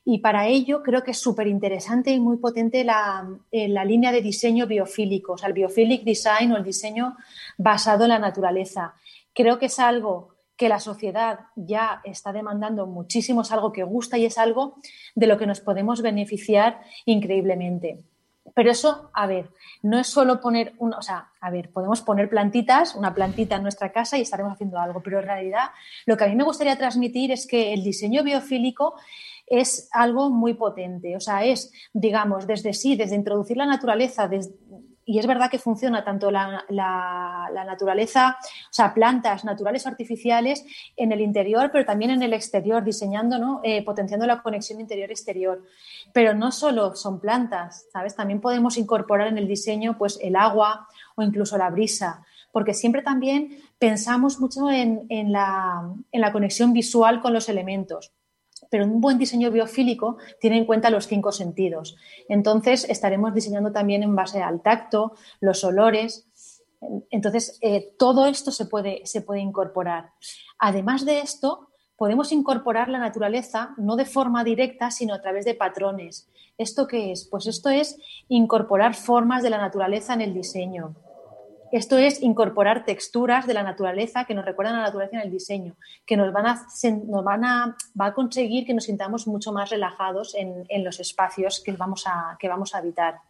[0.04, 4.10] Y para ello creo que es súper interesante y muy potente la, eh, la, línea
[4.10, 7.16] de diseño biofílico, o sea, el biophilic design o el diseño
[7.56, 8.94] basado en la naturaleza.
[9.32, 10.31] Creo que es algo
[10.62, 14.76] que la sociedad ya está demandando muchísimo, es algo que gusta y es algo
[15.16, 18.04] de lo que nos podemos beneficiar increíblemente.
[18.54, 19.50] Pero eso, a ver,
[19.82, 23.64] no es solo poner, un, o sea, a ver, podemos poner plantitas, una plantita en
[23.64, 25.70] nuestra casa y estaremos haciendo algo, pero en realidad
[26.06, 28.94] lo que a mí me gustaría transmitir es que el diseño biofílico
[29.48, 34.54] es algo muy potente, o sea, es, digamos, desde sí, desde introducir la naturaleza, desde,
[35.04, 36.64] y es verdad que funciona tanto la,
[37.66, 40.64] naturaleza, o sea, plantas naturales o artificiales
[40.96, 43.60] en el interior, pero también en el exterior, diseñando, ¿no?
[43.64, 45.62] Eh, potenciando la conexión interior-exterior.
[46.12, 48.14] Pero no solo son plantas, ¿sabes?
[48.14, 50.86] También podemos incorporar en el diseño pues, el agua
[51.16, 57.32] o incluso la brisa, porque siempre también pensamos mucho en, en la conexión visual con
[57.32, 58.12] los elementos
[58.72, 61.94] pero un buen diseño biofílico tiene en cuenta los cinco sentidos.
[62.26, 66.26] Entonces, estaremos diseñando también en base al tacto, los olores.
[67.10, 70.12] Entonces, eh, todo esto se puede, se puede incorporar.
[70.58, 75.54] Además de esto, podemos incorporar la naturaleza no de forma directa, sino a través de
[75.54, 76.30] patrones.
[76.56, 77.28] ¿Esto qué es?
[77.30, 77.98] Pues esto es
[78.28, 80.94] incorporar formas de la naturaleza en el diseño.
[81.72, 85.30] Esto es incorporar texturas de la naturaleza que nos recuerdan a la naturaleza en el
[85.30, 86.66] diseño, que nos van a,
[87.08, 91.62] nos van a, va a conseguir que nos sintamos mucho más relajados en, los espacios
[91.64, 93.20] que vamos, a, que vamos a habitar.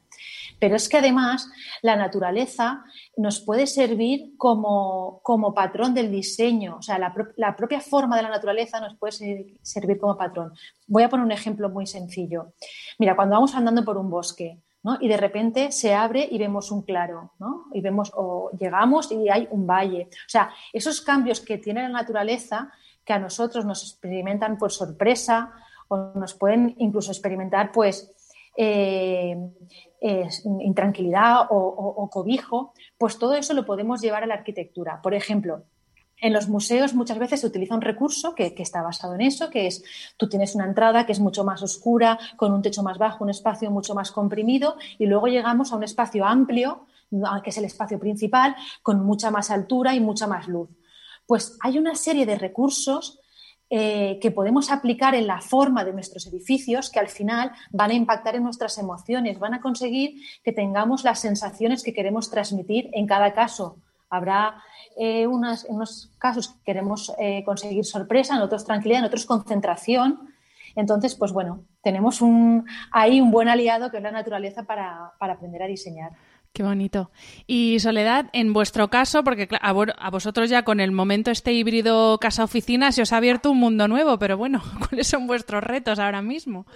[0.58, 1.48] Pero es que además
[1.82, 2.84] la naturaleza
[3.16, 8.28] nos puede servir como, como patrón del diseño, o sea, la, propia forma de la
[8.28, 10.52] naturaleza nos puede servir como patrón.
[10.88, 12.54] Voy a poner un ejemplo muy sencillo.
[12.98, 14.58] Mira, cuando vamos andando por un bosque,
[15.00, 17.66] y de repente se abre y vemos un claro, ¿no?
[17.72, 20.08] Y vemos, o llegamos y hay un valle.
[20.10, 22.72] O sea, esos cambios que tiene la naturaleza,
[23.04, 25.52] que a nosotros nos experimentan por sorpresa,
[25.88, 28.12] o nos pueden incluso experimentar, pues,
[28.56, 29.36] eh,
[30.60, 35.00] intranquilidad o cobijo, pues todo eso lo podemos llevar a la arquitectura.
[35.00, 35.62] Por ejemplo,
[36.22, 39.66] en los museos muchas veces se utiliza un recurso que, está basado en eso, que
[39.66, 39.82] es
[40.16, 43.30] tú tienes una entrada que es mucho más oscura, con un techo más bajo, un
[43.30, 46.86] espacio mucho más comprimido, y luego llegamos a un espacio amplio,
[47.42, 50.70] que es el espacio principal, con mucha más altura y mucha más luz.
[51.26, 53.18] Pues hay una serie de recursos
[53.68, 57.94] eh, que podemos aplicar en la forma de nuestros edificios que al final van a
[57.94, 63.08] impactar en nuestras emociones, van a conseguir que tengamos las sensaciones que queremos transmitir en
[63.08, 63.76] cada caso.
[64.08, 64.62] Habrá
[64.98, 70.28] eh, en unos casos queremos eh, conseguir sorpresa, en otros tranquilidad, en otros concentración.
[70.74, 75.62] Entonces, pues bueno, tenemos un, ahí un buen aliado que es la naturaleza para, aprender
[75.62, 76.12] a diseñar.
[76.52, 77.10] Qué bonito.
[77.46, 82.92] Y Soledad, en vuestro caso, porque a vosotros ya con el momento este híbrido casa-oficina
[82.92, 86.66] se os ha abierto un mundo nuevo, pero bueno, ¿cuáles son vuestros retos ahora mismo?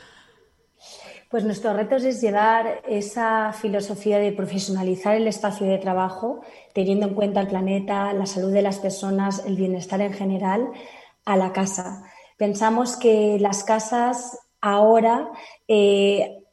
[1.28, 6.40] Pues nuestro reto es llevar esa filosofía de profesionalizar el espacio de trabajo,
[6.72, 10.68] teniendo en cuenta el planeta, la salud de las personas, el bienestar en general,
[11.24, 12.04] a la casa.
[12.36, 15.30] Pensamos que las casas ahora
[15.66, 16.44] eh,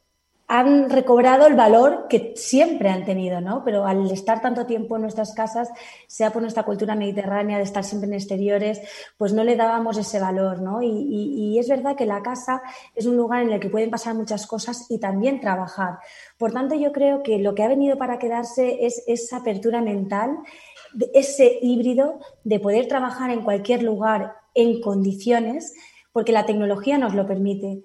[0.55, 3.63] han recobrado el valor que siempre han tenido, ¿no?
[3.65, 5.67] Pero al estar tanto tiempo en nuestras casas,
[6.05, 8.79] sea por nuestra cultura mediterránea, de estar siempre en exteriores,
[9.17, 10.83] pues no le dábamos ese valor, ¿no?
[10.83, 12.61] Y, es verdad que la casa
[12.93, 15.97] es un lugar en el que pueden pasar muchas cosas y también trabajar.
[16.37, 20.37] Por tanto, yo creo que lo que ha venido para quedarse es esa apertura mental,
[21.15, 25.73] ese híbrido de poder trabajar en cualquier lugar en condiciones,
[26.11, 27.81] porque la tecnología nos lo permite.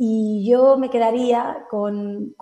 [0.00, 2.34] Y yo me quedaría con,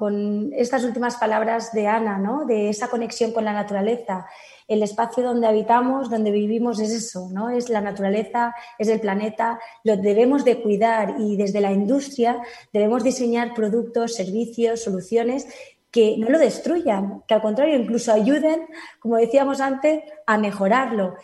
[0.52, 2.44] estas últimas palabras de Ana, ¿no?
[2.44, 4.26] de esa conexión con la naturaleza.
[4.68, 7.48] El espacio donde habitamos, donde vivimos es eso, ¿no?
[7.48, 12.42] es la naturaleza, es el planeta, lo debemos de cuidar y desde la industria
[12.74, 15.48] debemos diseñar productos, servicios, soluciones
[15.90, 18.66] que no lo destruyan, que al contrario incluso ayuden,
[19.00, 21.14] como decíamos antes, a mejorarlo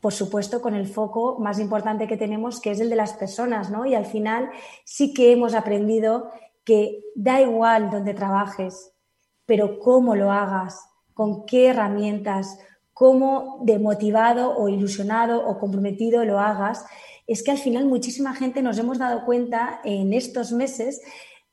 [0.00, 3.70] por supuesto, con el foco más importante que tenemos, que es el de las personas,
[3.70, 3.84] ¿no?
[3.86, 4.50] Y al final
[4.84, 6.30] sí que hemos aprendido
[6.64, 8.92] que da igual donde trabajes,
[9.44, 10.80] pero cómo lo hagas,
[11.12, 12.58] con qué herramientas,
[12.94, 16.84] cómo de motivado o ilusionado o comprometido lo hagas,
[17.26, 21.00] es que al final muchísima gente nos hemos dado cuenta en estos meses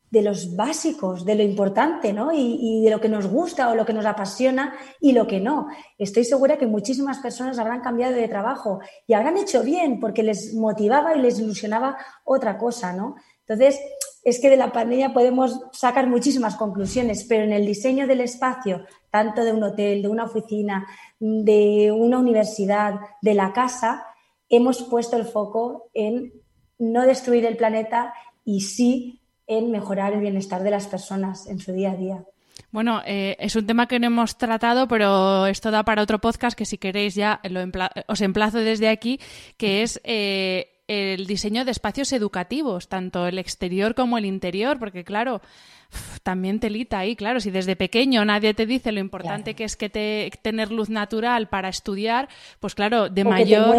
[0.09, 2.31] de los básicos, de lo importante, ¿no?
[2.33, 5.67] Y, de lo que nos gusta o lo que nos apasiona y lo que no.
[5.97, 10.53] Estoy segura que muchísimas personas habrán cambiado de trabajo y habrán hecho bien porque les
[10.53, 13.15] motivaba y les ilusionaba otra cosa, ¿no?
[13.41, 13.79] Entonces,
[14.23, 18.85] es que de la pandemia podemos sacar muchísimas conclusiones, pero en el diseño del espacio,
[19.09, 20.85] tanto de un hotel, de una oficina,
[21.19, 24.05] de una universidad, de la casa,
[24.49, 26.33] hemos puesto el foco en
[26.77, 31.71] no destruir el planeta y sí en mejorar el bienestar de las personas en su
[31.71, 32.23] día a día.
[32.71, 36.57] Bueno, eh, es un tema que no hemos tratado, pero esto da para otro podcast
[36.57, 37.61] que si queréis ya lo
[38.07, 39.19] os emplazo desde aquí,
[39.57, 45.03] que es eh, el diseño de espacios educativos, tanto el exterior como el interior, porque
[45.03, 45.41] claro,
[46.23, 49.89] también telita ahí, claro, si desde pequeño nadie te dice lo importante que es que
[49.89, 52.27] te, tener luz natural para estudiar,
[52.59, 53.75] pues claro, de mayor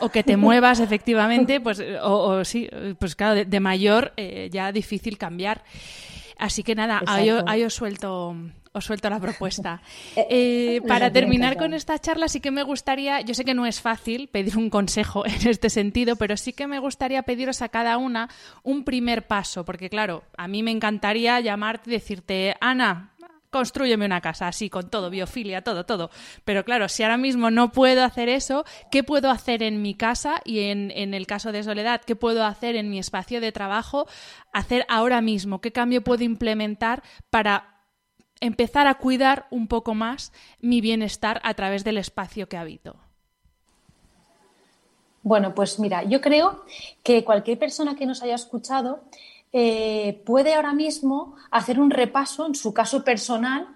[0.00, 5.18] o que te muevas efectivamente, pues o, sí, pues claro, de, mayor eh, ya difícil
[5.18, 5.62] cambiar.
[6.38, 8.34] Así que nada, ahí, os suelto
[8.72, 9.82] os suelto la propuesta.
[10.16, 13.64] Eh, eh, para terminar con esta charla, sí que me gustaría, yo sé que no
[13.64, 17.68] es fácil pedir un consejo en este sentido, pero sí que me gustaría pediros a
[17.68, 18.28] cada una
[18.62, 23.12] un primer paso, porque claro, a mí me encantaría llamarte y decirte, Ana,
[23.50, 26.10] construyeme una casa, así, con todo, biofilia, todo, todo.
[26.44, 30.40] Pero claro, si ahora mismo no puedo hacer eso, ¿qué puedo hacer en mi casa?
[30.44, 34.06] Y en, en, el caso de Soledad, ¿qué puedo hacer en mi espacio de trabajo?
[34.52, 37.79] Hacer ahora mismo, ¿qué cambio puedo implementar para
[38.40, 42.96] empezar a cuidar un poco más mi bienestar a través del espacio que habito?
[45.22, 46.64] Bueno, pues mira, yo creo
[47.02, 49.04] que cualquier persona que nos haya escuchado
[49.52, 53.66] eh, puede ahora mismo hacer un repaso en su caso personal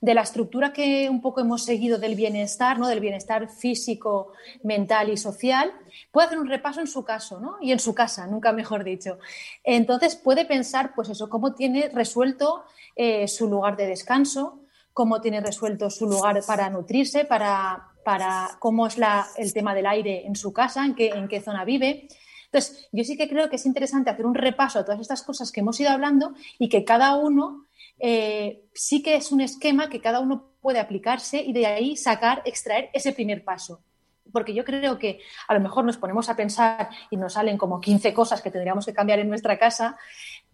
[0.00, 2.86] de la estructura que un poco hemos seguido del bienestar, ¿no?
[2.86, 4.32] del bienestar físico,
[4.62, 5.72] mental y social.
[6.12, 7.56] Puede hacer un repaso en su caso ¿no?
[7.60, 9.18] y en su casa, nunca mejor dicho.
[9.64, 12.64] Entonces puede pensar, pues eso, cómo tiene resuelto
[13.00, 18.88] eh, su lugar de descanso, cómo tiene resuelto su lugar para nutrirse, para, para cómo
[18.88, 18.96] es
[19.36, 22.08] el tema del aire en su casa, en qué, en qué zona vive.
[22.46, 25.52] Entonces, yo sí que creo que es interesante hacer un repaso a todas estas cosas
[25.52, 27.66] que hemos ido hablando y que cada uno
[28.00, 32.42] eh, sí que es un esquema que cada uno puede aplicarse y de ahí sacar,
[32.44, 33.84] extraer ese primer paso.
[34.32, 37.80] Porque yo creo que a lo mejor nos ponemos a pensar y nos salen como
[37.80, 39.96] 15 cosas que tendríamos que cambiar en nuestra casa,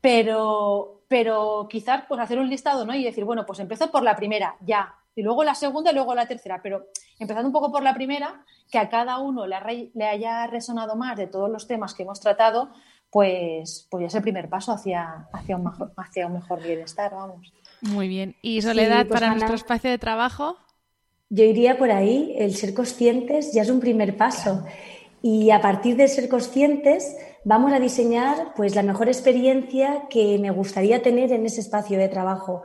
[0.00, 2.94] pero, pero quizás pues hacer un listado ¿no?
[2.94, 6.14] y decir, bueno, pues empiezo por la primera, ya, y luego la segunda y luego
[6.14, 10.04] la tercera, pero empezando un poco por la primera, que a cada uno le, le
[10.06, 12.70] haya resonado más de todos los temas que hemos tratado,
[13.10, 17.12] pues, pues ya es el primer paso hacia, hacia, un, mejor, hacia un mejor bienestar,
[17.12, 17.52] vamos.
[17.80, 18.34] Muy bien.
[18.42, 20.56] ¿Y Soledad, pues, para nuestro espacio de trabajo?
[21.34, 24.64] Yo iría por ahí, el ser conscientes ya es un primer paso.
[25.20, 30.52] Y a partir de ser conscientes, vamos a diseñar pues la mejor experiencia que me
[30.52, 32.62] gustaría tener en ese espacio de trabajo.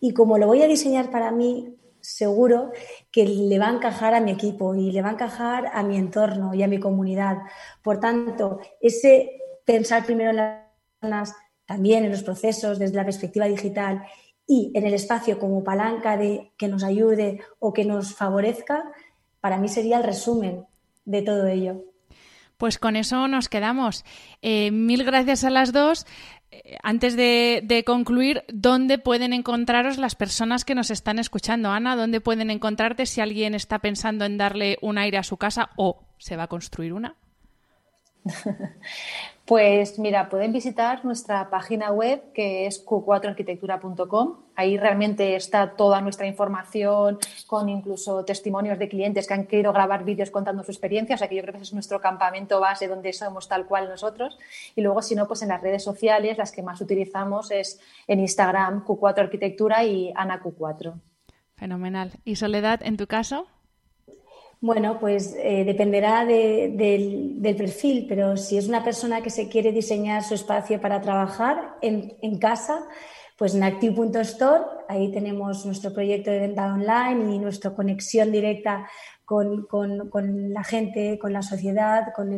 [0.00, 2.72] Y como lo voy a diseñar para mí, seguro
[3.10, 5.96] que le va a encajar a mi equipo y le va a encajar a mi
[5.96, 7.38] entorno y a mi comunidad.
[7.82, 9.30] Por tanto, ese
[9.64, 14.02] pensar primero en las también en los procesos desde la perspectiva digital
[14.50, 18.82] y en el espacio como palanca de que nos ayude o que nos favorezca,
[19.40, 20.66] para mí sería el resumen
[21.04, 21.84] de todo ello.
[22.56, 24.04] Pues con eso nos quedamos.
[24.42, 26.04] Eh, mil gracias a las dos.
[26.50, 31.70] Eh, antes de, concluir, ¿dónde pueden encontraros las personas que nos están escuchando?
[31.70, 35.70] Ana, ¿dónde pueden encontrarte si alguien está pensando en darle un aire a su casa
[35.76, 37.14] o se va a construir una?
[39.50, 44.36] Pues mira, pueden visitar nuestra página web que es q4arquitectura.com.
[44.54, 47.18] Ahí realmente está toda nuestra información
[47.48, 51.16] con incluso testimonios de clientes que han querido grabar vídeos contando su experiencia.
[51.16, 53.88] O sea que yo creo que ese es nuestro campamento base donde somos tal cual
[53.88, 54.38] nosotros.
[54.76, 58.20] Y luego, si no, pues en las redes sociales las que más utilizamos es en
[58.20, 60.94] Instagram Q4arquitectura y Ana Q4.
[61.56, 62.12] Fenomenal.
[62.24, 63.48] ¿Y Soledad, en tu caso?
[64.62, 70.22] Bueno, pues eh, dependerá del, perfil, pero si es una persona que se quiere diseñar
[70.22, 72.86] su espacio para trabajar en, casa,
[73.38, 78.86] pues en active.store, ahí tenemos nuestro proyecto de venta online y nuestra conexión directa
[79.24, 79.66] con,
[80.52, 82.30] la gente, con la sociedad, con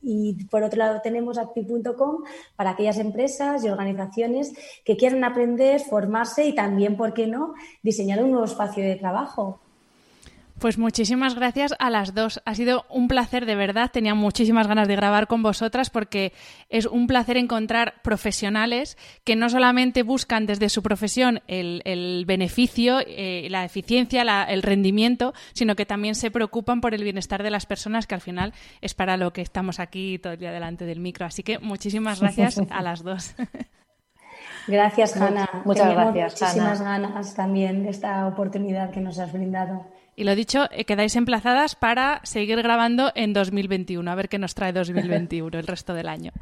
[0.00, 2.22] y por otro lado tenemos active.com
[2.54, 4.52] para aquellas empresas y organizaciones
[4.84, 9.63] que quieran aprender, formarse y también, ¿por qué no?, diseñar un nuevo espacio de trabajo.
[10.58, 12.40] Pues muchísimas gracias a las dos.
[12.44, 13.90] Ha sido un placer de verdad.
[13.92, 16.32] Tenía muchísimas ganas de grabar con vosotras porque
[16.68, 23.48] es un placer encontrar profesionales que no solamente buscan desde su profesión el, beneficio, eh,
[23.50, 28.06] la eficiencia, el rendimiento, sino que también se preocupan por el bienestar de las personas,
[28.06, 31.26] que al final es para lo que estamos aquí todo el día delante del micro.
[31.26, 33.34] Así que muchísimas gracias a las dos.
[34.66, 35.48] Gracias, Hanna.
[35.64, 36.40] Muchas gracias.
[36.40, 39.86] Muchísimas ganas también de esta oportunidad que nos has brindado.
[40.16, 44.54] Y lo dicho, eh, quedáis emplazadas para seguir grabando en 2021, a ver qué nos
[44.54, 46.32] trae 2021 el resto del año.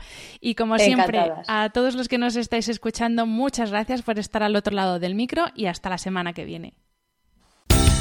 [0.41, 4.57] Y como siempre, a todos los que nos estáis escuchando, muchas gracias por estar al
[4.57, 6.75] otro lado del micro y hasta la semana que viene.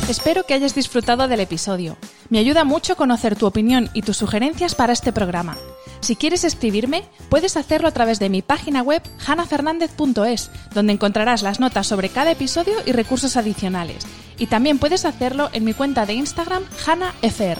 [0.09, 1.95] Espero que hayas disfrutado del episodio.
[2.29, 5.57] Me ayuda mucho conocer tu opinión y tus sugerencias para este programa.
[6.01, 11.59] Si quieres escribirme, puedes hacerlo a través de mi página web hanafernandez.es, donde encontrarás las
[11.59, 14.05] notas sobre cada episodio y recursos adicionales.
[14.41, 17.59] Y también puedes hacerlo en mi cuenta de Instagram hanafr.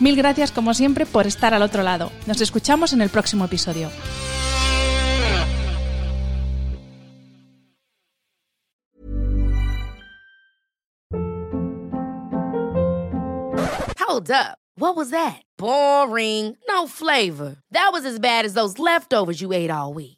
[0.00, 2.10] Mil gracias como siempre por estar al otro lado.
[2.26, 3.90] Nos escuchamos en el próximo episodio.
[13.98, 14.56] Hold up.
[14.78, 15.42] What was that?
[15.58, 16.56] Boring.
[16.66, 17.56] No flavor.
[17.72, 20.17] That was as bad as those leftovers you ate all week.